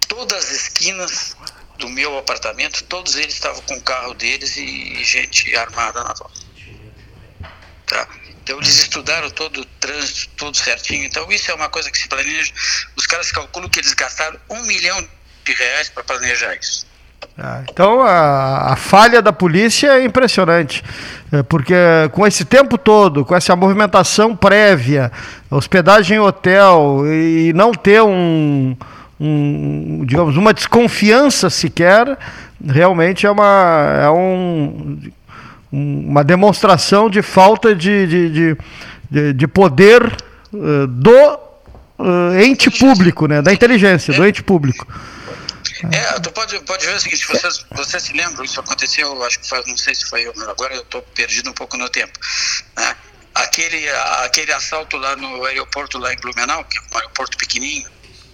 todas 0.08 0.45
as 0.45 0.51
esquinas 0.51 1.38
do 1.78 1.88
meu 1.89 2.17
apartamento, 2.17 2.84
todos 2.86 3.15
eles 3.15 3.36
estavam 3.36 3.62
com 3.63 3.75
o 3.75 3.82
carro 3.82 4.13
deles 4.13 4.58
e 4.58 5.04
gente 5.04 5.56
armada 5.56 6.04
na 6.04 6.13
volta. 6.13 6.41
Tá? 7.86 8.08
Então 8.41 8.58
eles 8.58 8.80
estudaram 8.80 9.30
todo 9.30 9.62
o 9.62 9.65
trânsito, 9.65 10.30
tudo 10.38 10.58
certinho. 10.58 11.04
Então 11.04 11.32
isso 11.32 11.51
é 11.51 11.54
uma 11.54 11.69
coisa 11.69 11.91
que 11.91 11.97
se 11.97 12.08
planeja. 12.08 12.51
Os 12.95 13.06
caras 13.06 13.32
calculam 13.32 13.69
que 13.69 13.80
eles 13.80 13.93
gastaram 13.93 14.39
um 14.49 14.63
milhão 14.63 15.08
de 15.45 15.53
reais 15.53 15.89
para 15.89 16.03
planejar 16.03 16.55
isso. 16.55 16.86
Ah, 17.38 17.63
então 17.69 18.01
a, 18.01 18.73
a, 18.73 18.75
falha 18.77 19.21
da 19.21 19.34
polícia 19.34 19.88
é 19.88 20.05
impressionante, 20.05 20.81
é, 21.34 21.43
porque 21.43 21.75
com 22.13 22.25
esse 22.25 22.45
tempo 22.45 22.77
todo, 22.77 23.25
com 23.25 23.36
essa 23.36 23.55
movimentação 23.55 24.34
prévia, 24.36 25.12
hospedagem 25.51 26.17
em 26.17 26.19
hotel 26.19 27.01
e 27.05 27.51
não 27.53 27.73
ter 27.73 28.01
um, 28.01 28.75
um 29.19 30.03
digamos, 30.05 30.38
uma 30.38 30.53
desconfiança 30.53 31.49
sequer, 31.49 32.17
realmente 32.65 33.25
é 33.25 33.31
uma, 33.31 33.99
é 34.03 34.10
um, 34.10 34.97
uma 35.71 36.23
demonstração 36.23 37.10
de 37.10 37.21
falta 37.21 37.75
de, 37.75 38.08
de, 38.08 38.58
de, 39.12 39.34
de 39.34 39.47
poder 39.47 40.03
uh, 40.53 40.88
do 40.88 41.39
uh, 41.99 42.39
ente 42.39 42.69
público, 42.69 43.27
né, 43.27 43.41
da 43.41 43.51
inteligência, 43.51 44.13
do 44.13 44.25
ente 44.25 44.41
público. 44.41 44.88
É, 45.91 46.19
tu 46.19 46.32
pode, 46.32 46.60
pode 46.62 46.86
ver 46.86 46.95
o 46.95 46.99
seguinte, 46.99 47.25
vocês, 47.28 47.65
vocês 47.71 48.04
se 48.04 48.13
lembram, 48.13 48.43
isso 48.45 48.60
aconteceu, 48.60 49.23
acho 49.23 49.39
que 49.39 49.49
faz, 49.49 49.65
não 49.65 49.78
sei 49.78 49.95
se 49.95 50.06
foi 50.06 50.28
eu, 50.28 50.34
agora 50.49 50.75
eu 50.75 50.82
estou 50.82 51.01
perdido 51.01 51.49
um 51.49 51.54
pouco 51.54 51.78
no 51.78 51.89
tempo. 51.89 52.17
Né? 52.78 52.95
Aquele, 53.34 53.89
aquele 54.23 54.54
assalto 54.54 54.97
lá 54.97 55.15
no 55.15 55.43
aeroporto 55.45 55.97
lá 55.97 56.13
em 56.13 56.17
Blumenau, 56.17 56.63
que 56.65 56.78
é 56.78 56.82
um 56.82 56.97
aeroporto 56.97 57.38
pequenininho, 57.38 57.89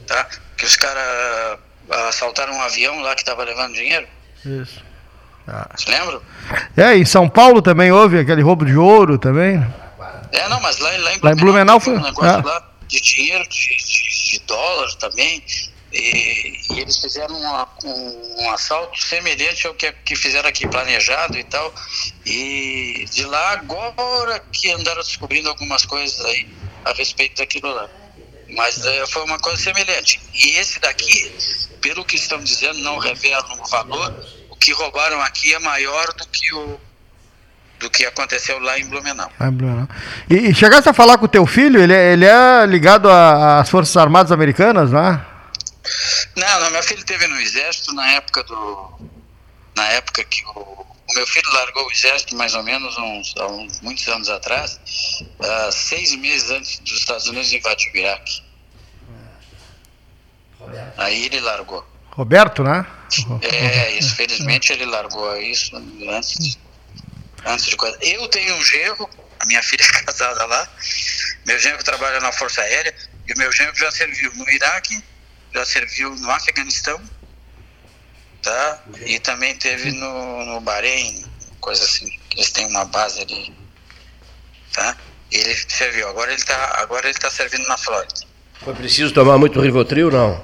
tá? 0.05 0.27
Que 0.55 0.65
os 0.65 0.75
caras 0.75 1.59
assaltaram 2.07 2.53
um 2.53 2.61
avião 2.61 2.99
lá 2.99 3.15
que 3.15 3.21
estava 3.21 3.43
levando 3.43 3.73
dinheiro. 3.73 4.07
Isso. 4.45 4.83
Ah. 5.47 5.67
Se 5.75 5.89
lembram? 5.89 6.21
É, 6.77 6.95
em 6.95 7.05
São 7.05 7.27
Paulo 7.27 7.63
também 7.63 7.91
houve 7.91 8.19
aquele 8.19 8.43
roubo 8.43 8.63
de 8.63 8.77
ouro 8.77 9.17
também. 9.17 9.55
É, 10.31 10.47
não, 10.47 10.61
mas 10.61 10.77
lá, 10.77 10.89
lá 10.89 11.13
em 11.13 11.19
Blumenau, 11.19 11.23
lá 11.23 11.31
em 11.31 11.35
Blumenau 11.35 11.79
foi 11.79 11.93
um 11.97 12.01
negócio 12.01 12.39
ah. 12.39 12.43
lá 12.45 12.71
de 12.87 13.01
dinheiro, 13.01 13.43
de, 13.49 13.77
de, 13.77 14.31
de 14.31 14.39
dólar 14.45 14.93
também 14.95 15.43
E, 15.91 16.73
e 16.73 16.79
eles 16.79 16.97
fizeram 16.97 17.35
um, 17.35 17.87
um, 17.87 18.43
um, 18.43 18.51
assalto 18.51 18.97
semelhante 19.01 19.67
ao 19.67 19.73
que, 19.73 19.91
que 19.91 20.15
fizeram 20.15 20.47
aqui, 20.47 20.67
planejado 20.67 21.37
e 21.37 21.43
tal. 21.43 21.73
E 22.25 23.05
de 23.11 23.25
lá 23.25 23.51
agora 23.51 24.39
que 24.51 24.71
andaram 24.71 25.01
descobrindo 25.01 25.49
algumas 25.49 25.85
coisas 25.85 26.23
aí 26.25 26.47
a 26.85 26.93
respeito 26.93 27.37
daquilo 27.37 27.73
lá. 27.73 27.89
Mas 28.55 28.85
é, 28.85 29.05
foi 29.07 29.23
uma 29.23 29.39
coisa 29.39 29.61
semelhante. 29.61 30.19
E 30.33 30.57
esse 30.57 30.79
daqui, 30.79 31.31
pelo 31.81 32.05
que 32.05 32.15
estão 32.15 32.41
dizendo, 32.41 32.79
não 32.79 32.97
revelam 32.97 33.59
o 33.59 33.67
valor. 33.67 34.13
O 34.49 34.55
que 34.55 34.71
roubaram 34.71 35.21
aqui 35.21 35.53
é 35.53 35.59
maior 35.59 36.07
do 36.13 36.27
que 36.27 36.53
o 36.53 36.79
do 37.79 37.89
que 37.89 38.05
aconteceu 38.05 38.59
lá 38.59 38.77
em 38.77 38.85
Blumenau. 38.85 39.31
Ah, 39.39 39.49
Blumenau. 39.49 39.87
E, 40.29 40.35
e, 40.35 40.53
chegaste 40.53 40.87
a 40.87 40.93
falar 40.93 41.17
com 41.17 41.25
o 41.25 41.27
teu 41.27 41.47
filho? 41.47 41.81
Ele, 41.81 41.91
é, 41.91 42.13
ele 42.13 42.25
é 42.25 42.63
ligado 42.67 43.09
às 43.09 43.67
Forças 43.71 43.97
Armadas 43.97 44.31
Americanas, 44.31 44.91
né? 44.91 45.19
Não, 46.35 46.59
não, 46.61 46.71
meu 46.71 46.83
filho 46.83 47.03
teve 47.05 47.27
no 47.27 47.39
exército 47.39 47.93
na 47.93 48.13
época 48.13 48.43
do 48.43 49.11
na 49.75 49.87
época 49.87 50.23
que 50.23 50.43
o, 50.45 50.85
o 51.11 51.13
meu 51.15 51.27
filho 51.27 51.51
largou 51.51 51.87
o 51.87 51.91
exército 51.91 52.35
mais 52.35 52.53
ou 52.55 52.63
menos 52.63 52.97
uns, 52.97 53.33
uns 53.35 53.81
muitos 53.81 54.07
anos 54.07 54.29
atrás, 54.29 54.79
uh, 55.39 55.71
seis 55.71 56.15
meses 56.15 56.49
antes 56.51 56.79
dos 56.79 56.99
Estados 56.99 57.27
Unidos 57.27 57.51
invadir 57.51 57.91
o 57.93 57.97
Iraque. 57.97 58.43
Aí 60.97 61.25
ele 61.25 61.39
largou. 61.39 61.85
Roberto, 62.11 62.63
né? 62.63 62.85
É, 63.41 63.91
isso, 63.97 64.15
felizmente 64.15 64.71
ele 64.71 64.85
largou 64.85 65.35
isso 65.37 65.75
antes, 66.09 66.57
antes 67.45 67.65
de 67.65 67.75
coisa. 67.75 67.97
Eu 68.01 68.27
tenho 68.27 68.55
um 68.55 68.63
genro, 68.63 69.09
a 69.39 69.45
minha 69.45 69.63
filha 69.63 69.83
é 69.97 70.03
casada 70.03 70.45
lá, 70.45 70.69
meu 71.45 71.59
genro 71.59 71.83
trabalha 71.83 72.19
na 72.19 72.31
Força 72.31 72.61
Aérea, 72.61 72.93
e 73.27 73.33
o 73.33 73.37
meu 73.37 73.51
genro 73.51 73.75
já 73.75 73.91
serviu 73.91 74.33
no 74.35 74.49
Iraque 74.49 75.01
já 75.53 75.65
serviu 75.65 76.15
no 76.15 76.31
Afeganistão, 76.31 76.99
tá? 78.41 78.83
E 79.05 79.19
também 79.19 79.55
teve 79.55 79.91
no, 79.91 80.45
no 80.45 80.61
Bahrein, 80.61 81.23
coisa 81.59 81.83
assim. 81.83 82.07
Eles 82.35 82.51
têm 82.51 82.67
uma 82.67 82.85
base 82.85 83.21
ali, 83.21 83.53
tá? 84.73 84.97
Ele 85.31 85.55
serviu. 85.55 86.07
Agora 86.07 86.31
ele 86.33 86.43
tá, 86.43 86.79
agora 86.81 87.07
ele 87.07 87.17
tá 87.17 87.29
servindo 87.29 87.67
na 87.67 87.77
Flórida. 87.77 88.21
Foi 88.63 88.73
preciso 88.73 89.13
tomar 89.13 89.37
muito 89.37 89.59
Rivotril, 89.59 90.11
não? 90.11 90.43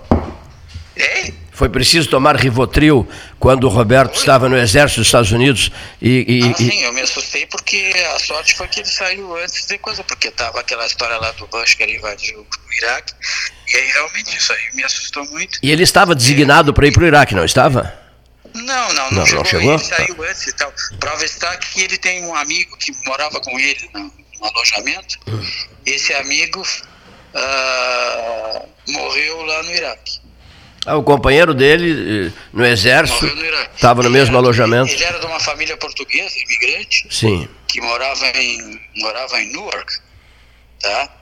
Ei? 0.95 1.33
Foi 1.57 1.69
preciso 1.69 2.07
tomar 2.07 2.35
Rivotril 2.35 3.09
quando 3.39 3.63
o 3.63 3.67
Roberto 3.67 4.11
foi. 4.11 4.19
estava 4.19 4.47
no 4.47 4.55
exército 4.55 4.99
dos 5.01 5.07
Estados 5.07 5.31
Unidos 5.31 5.71
e, 5.99 6.43
e, 6.45 6.51
ah, 6.51 6.53
sim, 6.55 6.83
eu 6.83 6.93
me 6.93 7.01
assustei 7.01 7.47
porque 7.47 7.91
a 8.13 8.19
sorte 8.19 8.55
foi 8.55 8.67
que 8.67 8.81
ele 8.81 8.87
saiu 8.87 9.35
antes 9.37 9.65
de 9.65 9.75
coisa, 9.79 10.03
porque 10.03 10.29
tava 10.29 10.59
aquela 10.59 10.85
história 10.85 11.17
lá 11.17 11.31
do 11.31 11.47
Bush 11.47 11.73
que 11.73 11.81
ele 11.81 11.97
invadiu 11.97 12.41
o 12.41 12.73
Iraque, 12.83 13.11
e 13.73 13.75
aí 13.75 13.87
realmente 13.87 14.37
isso 14.37 14.53
aí 14.53 14.75
me 14.75 14.83
assustou 14.83 15.25
muito. 15.31 15.57
E 15.63 15.71
ele 15.71 15.81
estava 15.81 16.13
designado 16.13 16.71
para 16.75 16.85
ir 16.85 16.91
para 16.91 17.03
o 17.03 17.07
Iraque, 17.07 17.33
não 17.33 17.43
estava? 17.43 17.91
Não, 18.53 18.93
não, 18.93 18.93
não, 18.93 19.11
não 19.11 19.25
chegou, 19.25 19.39
não 19.39 19.45
chegou. 19.45 19.73
Ele 19.73 19.83
saiu 19.83 20.23
antes 20.29 20.45
e 20.45 20.53
tal. 20.53 20.71
Prova 20.99 21.25
está 21.25 21.57
que 21.57 21.81
ele 21.81 21.97
tem 21.97 22.23
um 22.23 22.35
amigo 22.35 22.77
que 22.77 22.93
morava 23.03 23.39
com 23.41 23.59
ele 23.59 23.89
no, 23.95 24.03
no 24.39 24.45
alojamento. 24.45 25.17
Hum. 25.27 25.43
Esse 25.87 26.13
amigo 26.13 26.61
uh, 27.33 28.69
morreu 28.89 29.41
lá 29.41 29.63
no 29.63 29.71
Iraque. 29.73 30.26
Ah, 30.87 30.95
o 30.95 31.03
companheiro 31.03 31.53
dele 31.53 32.27
eh, 32.27 32.31
no 32.53 32.65
exército 32.65 33.25
estava 33.75 34.01
no 34.03 34.09
mesmo 34.09 34.37
era, 34.37 34.37
alojamento. 34.37 34.89
Ele 34.89 35.03
era 35.03 35.19
de 35.19 35.25
uma 35.25 35.39
família 35.41 35.75
portuguesa, 35.75 36.33
imigrante, 36.39 37.05
Sim. 37.11 37.45
que 37.67 37.81
morava 37.81 38.25
em 38.29 38.81
morava 38.95 39.41
em 39.41 39.51
Newark, 39.51 39.99
tá? 40.79 41.13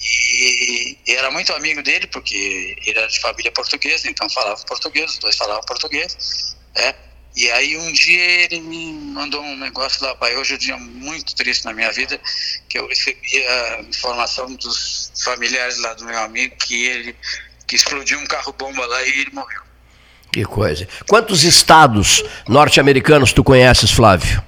E, 0.00 0.98
e, 1.06 1.14
era 1.14 1.30
muito 1.30 1.52
amigo 1.54 1.84
dele 1.84 2.08
porque 2.08 2.76
ele 2.84 2.98
era 2.98 3.06
de 3.06 3.20
família 3.20 3.52
portuguesa, 3.52 4.10
então 4.10 4.28
falava 4.28 4.60
português, 4.64 5.12
os 5.12 5.18
dois 5.18 5.36
falavam 5.36 5.62
português, 5.62 6.56
é. 6.74 6.92
E 7.36 7.48
aí 7.52 7.76
um 7.76 7.92
dia 7.92 8.42
ele 8.42 8.60
me 8.60 8.92
mandou 8.92 9.40
um 9.40 9.56
negócio 9.56 10.04
lá, 10.04 10.16
pai, 10.16 10.34
hoje 10.36 10.54
é 10.54 10.56
um 10.56 10.58
dia 10.58 10.76
muito 10.78 11.32
triste 11.36 11.64
na 11.64 11.72
minha 11.72 11.92
vida, 11.92 12.20
que 12.68 12.76
eu 12.76 12.88
recebi 12.88 13.46
a 13.46 13.82
informação 13.82 14.52
dos 14.54 15.12
familiares 15.22 15.78
lá 15.78 15.94
do 15.94 16.06
meu 16.06 16.18
amigo 16.18 16.56
que 16.56 16.86
ele 16.86 17.16
que 17.66 17.76
explodiu 17.76 18.18
um 18.18 18.26
carro-bomba 18.26 18.84
lá 18.86 19.02
e 19.02 19.20
ele 19.20 19.30
morreu. 19.32 19.60
Que 20.32 20.44
coisa. 20.44 20.86
Quantos 21.08 21.44
estados 21.44 22.22
norte-americanos 22.46 23.32
tu 23.32 23.42
conheces, 23.42 23.90
Flávio? 23.90 24.42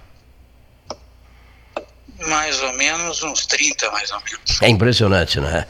Mais 2.26 2.60
ou 2.60 2.72
menos 2.74 3.22
uns 3.22 3.46
30, 3.46 3.90
mais 3.92 4.10
ou 4.10 4.20
menos. 4.20 4.60
É 4.60 4.68
impressionante, 4.68 5.40
não 5.40 5.48
é? 5.56 5.66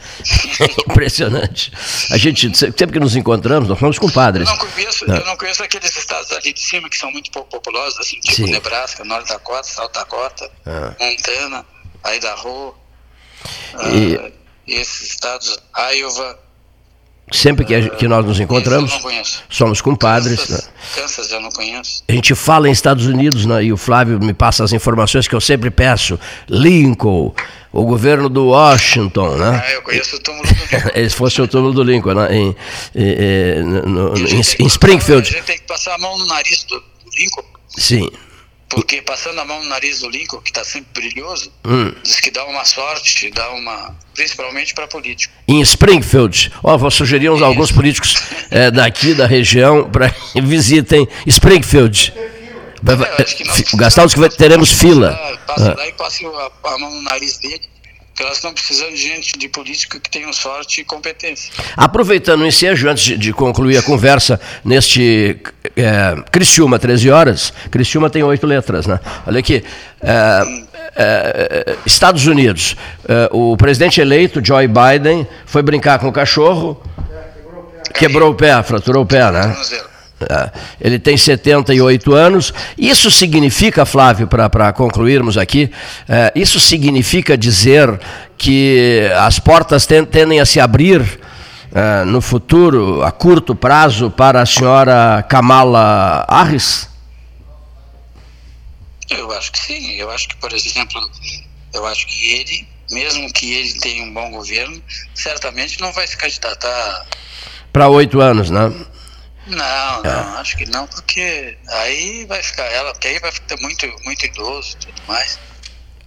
Impressionante. 0.89 1.71
A 2.11 2.17
gente, 2.17 2.57
sempre 2.57 2.91
que 2.91 2.99
nos 2.99 3.15
encontramos, 3.15 3.69
nós 3.69 3.79
somos 3.79 3.97
compadres. 3.97 4.49
Eu 4.49 4.55
não 4.55 4.67
conheço, 4.67 5.07
não. 5.07 5.15
Eu 5.15 5.25
não 5.25 5.37
conheço 5.37 5.63
aqueles 5.63 5.95
estados 5.95 6.31
ali 6.33 6.51
de 6.51 6.59
cima 6.59 6.89
que 6.89 6.97
são 6.97 7.11
muito 7.11 7.31
pouco 7.31 7.49
populosos, 7.49 7.99
assim, 7.99 8.19
tipo 8.19 8.35
Sim. 8.35 8.51
Nebraska, 8.51 9.05
Norte 9.05 9.29
Dakota, 9.29 9.63
South 9.63 9.91
Dakota, 9.93 10.51
ah. 10.65 10.95
Montana, 10.99 11.65
Idaho. 12.13 12.75
E... 13.93 14.15
Uh, 14.15 14.39
esses 14.67 15.11
estados, 15.11 15.57
Iowa, 15.93 16.39
Sempre 17.31 17.63
que, 17.65 17.89
que 17.91 18.07
nós 18.07 18.25
nos 18.25 18.39
encontramos, 18.39 18.99
somos 19.49 19.81
compadres. 19.81 20.39
Kansas, 20.39 20.65
né? 20.65 20.71
Kansas 20.95 21.31
eu 21.31 21.39
não 21.39 21.51
conheço. 21.51 22.03
A 22.07 22.11
gente 22.11 22.33
fala 22.33 22.67
em 22.67 22.71
Estados 22.71 23.05
Unidos, 23.05 23.45
né, 23.45 23.63
e 23.63 23.73
o 23.73 23.77
Flávio 23.77 24.19
me 24.19 24.33
passa 24.33 24.63
as 24.63 24.73
informações 24.73 25.27
que 25.27 25.35
eu 25.35 25.41
sempre 25.41 25.69
peço. 25.69 26.19
Lincoln, 26.49 27.33
o 27.71 27.85
governo 27.85 28.29
do 28.29 28.47
Washington, 28.47 29.35
né? 29.35 29.63
Ah, 29.63 29.71
eu 29.73 29.81
conheço 29.83 30.15
o 30.15 30.19
túmulo 30.19 30.47
do 30.47 30.53
Lincoln. 30.53 30.89
Esse 30.95 31.15
fosse 31.15 31.41
o 31.41 31.47
túmulo 31.47 31.73
do 31.73 31.83
Lincoln, 31.83 32.13
né? 32.15 32.35
Em, 32.35 32.55
em, 32.95 33.63
no, 33.63 34.17
em, 34.17 34.41
em 34.59 34.67
Springfield. 34.67 35.29
A 35.29 35.31
gente 35.31 35.45
tem 35.45 35.57
que 35.57 35.65
passar 35.65 35.93
a 35.93 35.97
mão 35.99 36.17
no 36.17 36.25
nariz 36.25 36.63
do, 36.63 36.79
do 36.79 37.11
Lincoln. 37.15 37.43
Sim. 37.77 38.09
Porque 38.69 39.01
passando 39.01 39.39
a 39.39 39.45
mão 39.45 39.63
no 39.63 39.67
nariz 39.67 40.01
do 40.01 40.09
Lincoln, 40.09 40.39
que 40.41 40.51
está 40.51 40.63
sempre 40.63 41.01
brilhoso, 41.01 41.51
hum. 41.65 41.91
diz 42.03 42.19
que 42.19 42.29
dá 42.29 42.45
uma 42.45 42.63
sorte, 42.63 43.31
dá 43.31 43.49
uma. 43.51 43.95
principalmente 44.13 44.75
para 44.75 44.87
político. 44.87 45.33
Em 45.47 45.59
Springfield, 45.61 46.51
ó, 46.63 46.77
vou 46.77 46.91
sugerir 46.91 47.31
uns, 47.31 47.41
alguns 47.41 47.71
políticos 47.71 48.15
é, 48.51 48.69
daqui 48.69 49.15
da 49.15 49.25
região 49.25 49.89
para 49.89 50.13
visitem 50.43 51.07
Springfield. 51.25 52.13
É, 52.15 53.75
Gastados 53.75 54.13
que 54.13 54.29
teremos 54.29 54.71
fila. 54.71 55.17
Passa 55.47 55.71
ah. 55.71 55.75
lá 55.75 55.87
e 55.87 55.93
passe 55.93 56.25
a, 56.25 56.77
mão 56.77 56.91
no 56.91 57.01
nariz 57.01 57.39
dele 57.39 57.61
elas 58.23 58.37
estão 58.37 58.53
precisando 58.53 58.91
de 58.91 58.97
gente, 58.97 59.37
de 59.37 59.47
político 59.47 59.99
que 59.99 60.09
tenham 60.09 60.31
sorte 60.33 60.81
e 60.81 60.83
competência. 60.83 61.53
Aproveitando 61.75 62.41
o 62.41 62.45
ensejo, 62.45 62.89
antes 62.89 63.17
de, 63.17 63.33
concluir 63.33 63.77
a 63.77 63.81
conversa 63.81 64.39
neste 64.63 65.37
é, 65.75 66.15
Criciúma, 66.31 66.77
13 66.77 67.09
horas, 67.09 67.53
Criciúma 67.71 68.09
tem 68.09 68.23
oito 68.23 68.45
letras, 68.45 68.85
né? 68.85 68.99
Olha 69.25 69.39
aqui. 69.39 69.63
É, 70.01 70.69
é, 70.95 71.77
Estados 71.85 72.25
Unidos, 72.27 72.75
é, 73.07 73.29
o 73.31 73.55
presidente 73.55 74.01
eleito, 74.01 74.43
Joe 74.43 74.67
Biden, 74.67 75.27
foi 75.45 75.61
brincar 75.61 75.99
com 75.99 76.07
o 76.07 76.11
cachorro, 76.11 76.81
quebrou 77.93 78.31
o 78.31 78.35
pé, 78.35 78.61
fraturou 78.63 79.03
o 79.03 79.05
pé, 79.05 79.31
né? 79.31 79.55
É, 80.21 80.51
ele 80.81 80.99
tem 80.99 81.15
78 81.15 82.13
anos. 82.13 82.53
Isso 82.77 83.09
significa, 83.09 83.85
Flávio, 83.85 84.27
para 84.27 84.73
concluirmos 84.73 85.37
aqui, 85.37 85.71
é, 86.07 86.31
isso 86.35 86.59
significa 86.59 87.37
dizer 87.37 87.99
que 88.37 89.09
as 89.17 89.39
portas 89.39 89.85
tendem 89.85 90.39
a 90.39 90.45
se 90.45 90.59
abrir 90.59 91.19
é, 91.71 92.03
no 92.03 92.21
futuro, 92.21 93.03
a 93.03 93.11
curto 93.11 93.55
prazo, 93.55 94.09
para 94.09 94.41
a 94.41 94.45
senhora 94.45 95.23
Kamala 95.23 96.25
Harris? 96.29 96.89
Eu 99.09 99.31
acho 99.31 99.51
que 99.51 99.59
sim. 99.59 99.95
Eu 99.95 100.09
acho 100.11 100.27
que, 100.27 100.35
por 100.37 100.53
exemplo, 100.53 101.09
eu 101.73 101.85
acho 101.85 102.07
que 102.07 102.31
ele, 102.33 102.67
mesmo 102.91 103.31
que 103.33 103.53
ele 103.53 103.73
tenha 103.79 104.03
um 104.03 104.13
bom 104.13 104.31
governo, 104.31 104.81
certamente 105.13 105.79
não 105.79 105.91
vai 105.93 106.07
se 106.07 106.17
candidatar. 106.17 107.05
Para 107.71 107.87
oito 107.87 108.19
anos, 108.19 108.49
né? 108.49 108.71
Não, 109.49 109.99
é. 110.03 110.03
não, 110.03 110.37
acho 110.37 110.55
que 110.57 110.65
não, 110.69 110.87
porque 110.87 111.57
aí 111.69 112.25
vai 112.25 112.41
ficar 112.41 112.65
ela, 112.65 112.91
porque 112.91 113.07
aí 113.07 113.19
vai 113.19 113.31
ficar 113.31 113.57
muito, 113.57 113.87
muito 114.03 114.25
idoso 114.25 114.75
e 114.75 114.85
tudo 114.85 115.01
mais. 115.07 115.39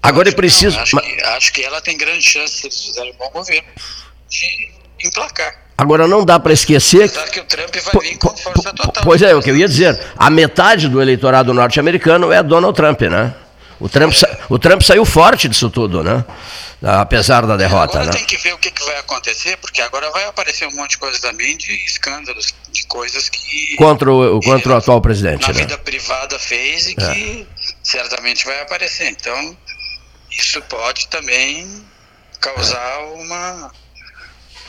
Agora 0.03 0.29
é 0.29 0.33
preciso. 0.33 0.79
Acho, 0.79 0.97
que, 0.97 1.25
acho, 1.25 1.53
que, 1.53 1.63
ela 1.63 1.81
tem 1.81 1.97
grande 1.97 2.23
chance, 2.23 2.61
se 2.61 2.67
eles 2.67 2.85
fizerem 2.85 3.13
um 3.13 3.17
bom 3.17 3.31
governo, 3.31 3.69
de 4.29 4.71
emplacar. 5.05 5.55
Agora 5.79 6.07
não 6.07 6.25
dá 6.25 6.39
para 6.39 6.53
esquecer. 6.53 7.05
Apesar 7.05 7.29
que 7.31 7.41
o 7.41 7.45
Trump 7.45 7.75
vai 7.75 8.09
vir 8.09 8.19
com 8.19 8.37
força 8.37 8.73
total. 8.73 9.03
Pois 9.05 9.23
é, 9.23 9.35
o 9.35 9.43
que 9.43 9.51
eu 9.51 9.57
ia 9.57 9.69
dizer. 9.69 9.99
A 10.17 10.29
metade 10.29 10.89
do 10.89 11.01
eleitorado 11.01 11.55
norte-americano 11.55 12.33
é 12.33 12.43
Donald 12.43 12.77
Trump, 12.77 13.01
né? 13.03 13.35
O 13.81 13.89
Trump, 13.89 14.13
é. 14.13 14.39
o 14.49 14.59
Trump 14.59 14.83
saiu 14.83 15.05
forte 15.05 15.49
disso 15.49 15.71
tudo, 15.71 16.05
né? 16.05 16.25
Apesar 16.83 17.47
da 17.47 17.57
derrota. 17.57 17.99
Agora 17.99 18.07
né? 18.07 18.18
tem 18.18 18.27
que 18.27 18.37
ver 18.37 18.55
o 18.55 18.59
que, 18.59 18.71
que, 18.71 18.85
vai 18.85 18.99
acontecer, 18.99 19.57
porque 19.59 19.81
agora 19.81 20.11
vai 20.11 20.25
aparecer 20.25 20.66
um 20.66 20.75
monte 20.75 20.92
de 20.92 20.99
coisa 20.99 21.21
também 21.21 21.57
de 21.57 21.73
escândalos, 21.85 22.55
de 22.71 22.87
coisas 22.87 23.29
que. 23.29 23.77
Contra 23.77 24.12
o, 24.12 24.40
contra 24.40 24.73
o 24.73 24.77
atual 24.77 25.01
presidente. 25.01 25.42
Na 25.42 25.49
né? 25.49 25.61
vida 25.61 25.79
privada 25.79 26.38
fez 26.38 26.88
e 26.88 26.92
é. 26.92 26.95
que 26.95 27.47
certamente 27.83 28.45
vai 28.45 28.61
aparecer. 28.61 29.09
Então, 29.09 29.57
isso 30.31 30.61
pode 30.62 31.09
também 31.09 31.85
causar 32.40 32.99
uma, 33.14 33.73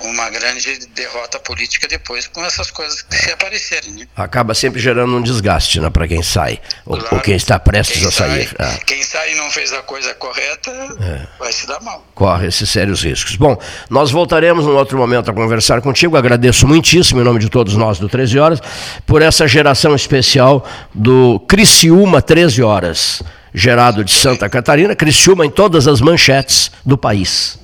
uma 0.04 0.30
grande 0.30 0.80
derrota 0.94 1.40
política 1.40 1.88
depois 1.88 2.28
com 2.28 2.44
essas 2.46 2.70
coisas 2.70 3.02
que 3.02 3.16
se 3.16 3.32
aparecerem. 3.32 3.92
Né? 3.94 4.08
Acaba 4.16 4.54
sempre 4.54 4.80
gerando 4.80 5.16
um 5.16 5.22
desgaste 5.22 5.80
né, 5.80 5.90
para 5.90 6.08
quem 6.08 6.22
sai, 6.22 6.60
ou, 6.86 6.98
claro, 6.98 7.16
ou, 7.16 7.22
quem 7.22 7.36
está 7.36 7.58
prestes 7.60 8.00
quem 8.00 8.08
a 8.08 8.12
sair. 8.12 8.48
Sai, 8.48 8.56
ah. 8.60 8.80
Quem 8.86 9.02
sai 9.04 9.32
e 9.32 9.36
não 9.36 9.50
fez 9.50 9.72
a 9.74 9.82
coisa 9.84 10.14
correta 10.16 10.72
é. 11.00 11.28
vai 11.40 11.52
se 11.52 11.66
dar 11.66 11.80
mal. 11.82 12.06
Corre 12.14 12.48
esses 12.48 12.70
sérios 12.70 13.04
riscos. 13.04 13.36
Bom, 13.36 13.58
nós 13.90 14.12
voltaremos 14.12 14.66
num 14.66 14.76
outro 14.76 14.98
momento 14.98 15.32
a 15.32 15.34
conversar 15.34 15.82
contigo. 15.82 16.18
Agradeço 16.18 16.68
muitíssimo, 16.68 17.22
em 17.22 17.24
nome 17.24 17.40
de 17.40 17.50
todos 17.50 17.76
nós 17.76 17.98
do 17.98 18.10
13 18.10 18.40
Horas, 18.40 18.60
por 19.06 19.22
essa 19.22 19.48
geração 19.48 19.96
especial 19.96 20.68
do 20.94 21.40
Criciúma 21.48 22.22
13 22.22 22.62
Horas, 22.62 23.24
gerado 23.54 24.04
de 24.04 24.12
Santa 24.12 24.50
Catarina, 24.50 24.96
Criciúma 24.96 25.46
em 25.46 25.50
todas 25.50 25.88
as 25.88 26.02
manchetes 26.02 26.72
do 26.86 26.98
país. 26.98 27.63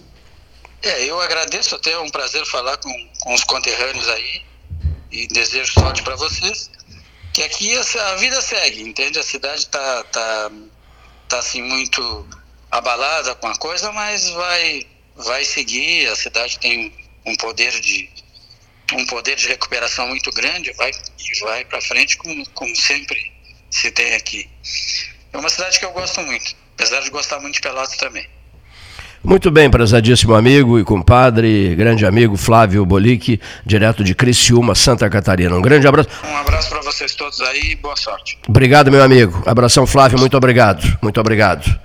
É, 0.82 1.04
eu 1.06 1.20
agradeço, 1.20 1.76
até 1.76 1.92
é 1.92 2.00
um 2.00 2.10
prazer 2.10 2.46
falar 2.46 2.78
com, 2.78 3.10
com 3.20 3.34
os 3.34 3.44
conterrâneos 3.44 4.08
aí 4.08 4.46
e 5.12 5.28
desejo 5.28 5.74
sorte 5.74 6.02
para 6.04 6.16
vocês. 6.16 6.72
Que 7.34 7.44
aqui 7.44 7.78
a 7.78 8.16
vida 8.16 8.42
segue, 8.42 8.82
entende? 8.82 9.20
A 9.20 9.24
cidade 9.24 9.68
tá, 9.68 10.04
tá, 10.06 10.52
tá 11.28 11.40
assim 11.40 11.62
muito 11.62 12.28
abalada 12.72 13.36
com 13.36 13.48
a 13.48 13.58
coisa, 13.58 13.92
mas 13.92 14.30
vai, 14.30 14.88
vai 15.16 15.44
seguir. 15.44 16.08
A 16.08 16.16
cidade 16.16 16.58
tem 16.60 16.94
um 17.26 17.36
poder 17.36 17.80
de 17.82 18.10
um 18.94 19.06
poder 19.06 19.36
de 19.36 19.48
recuperação 19.48 20.08
muito 20.08 20.32
grande, 20.32 20.72
vai 20.74 20.90
e 20.92 21.40
vai 21.42 21.64
para 21.64 21.80
frente 21.80 22.18
como, 22.18 22.48
como 22.52 22.76
sempre 22.76 23.32
se 23.70 23.92
tem 23.92 24.16
aqui. 24.16 24.50
É 25.32 25.38
uma 25.38 25.50
cidade 25.50 25.78
que 25.78 25.86
eu 25.86 25.92
gosto 25.92 26.22
muito, 26.22 26.56
apesar 26.74 27.02
de 27.02 27.10
gostar 27.12 27.40
muito 27.40 27.56
de 27.56 27.62
Pelotas 27.62 27.98
também. 27.98 28.28
Muito 29.24 29.52
bem, 29.52 29.70
prezadíssimo 29.70 30.34
amigo 30.34 30.80
e 30.80 30.84
compadre, 30.84 31.76
grande 31.76 32.06
amigo 32.06 32.38
Flávio 32.38 32.86
Bolic, 32.86 33.40
direto 33.66 34.04
de 34.04 34.16
Criciúma, 34.16 34.74
Santa 34.74 35.10
Catarina. 35.10 35.56
Um 35.56 35.62
grande 35.62 35.88
abraço. 35.88 36.10
Um 36.24 36.38
abraço 36.38 36.70
para 36.70 36.82
vocês 36.82 37.14
todos 37.16 37.42
aí 37.42 37.72
e 37.72 37.76
boa 37.76 37.98
sorte. 37.98 38.38
Obrigado, 38.48 38.90
meu 38.90 39.04
amigo. 39.04 39.44
Abração, 39.46 39.86
Flávio, 39.86 40.18
muito 40.18 40.38
obrigado. 40.38 40.98
Muito 41.02 41.20
obrigado. 41.20 41.70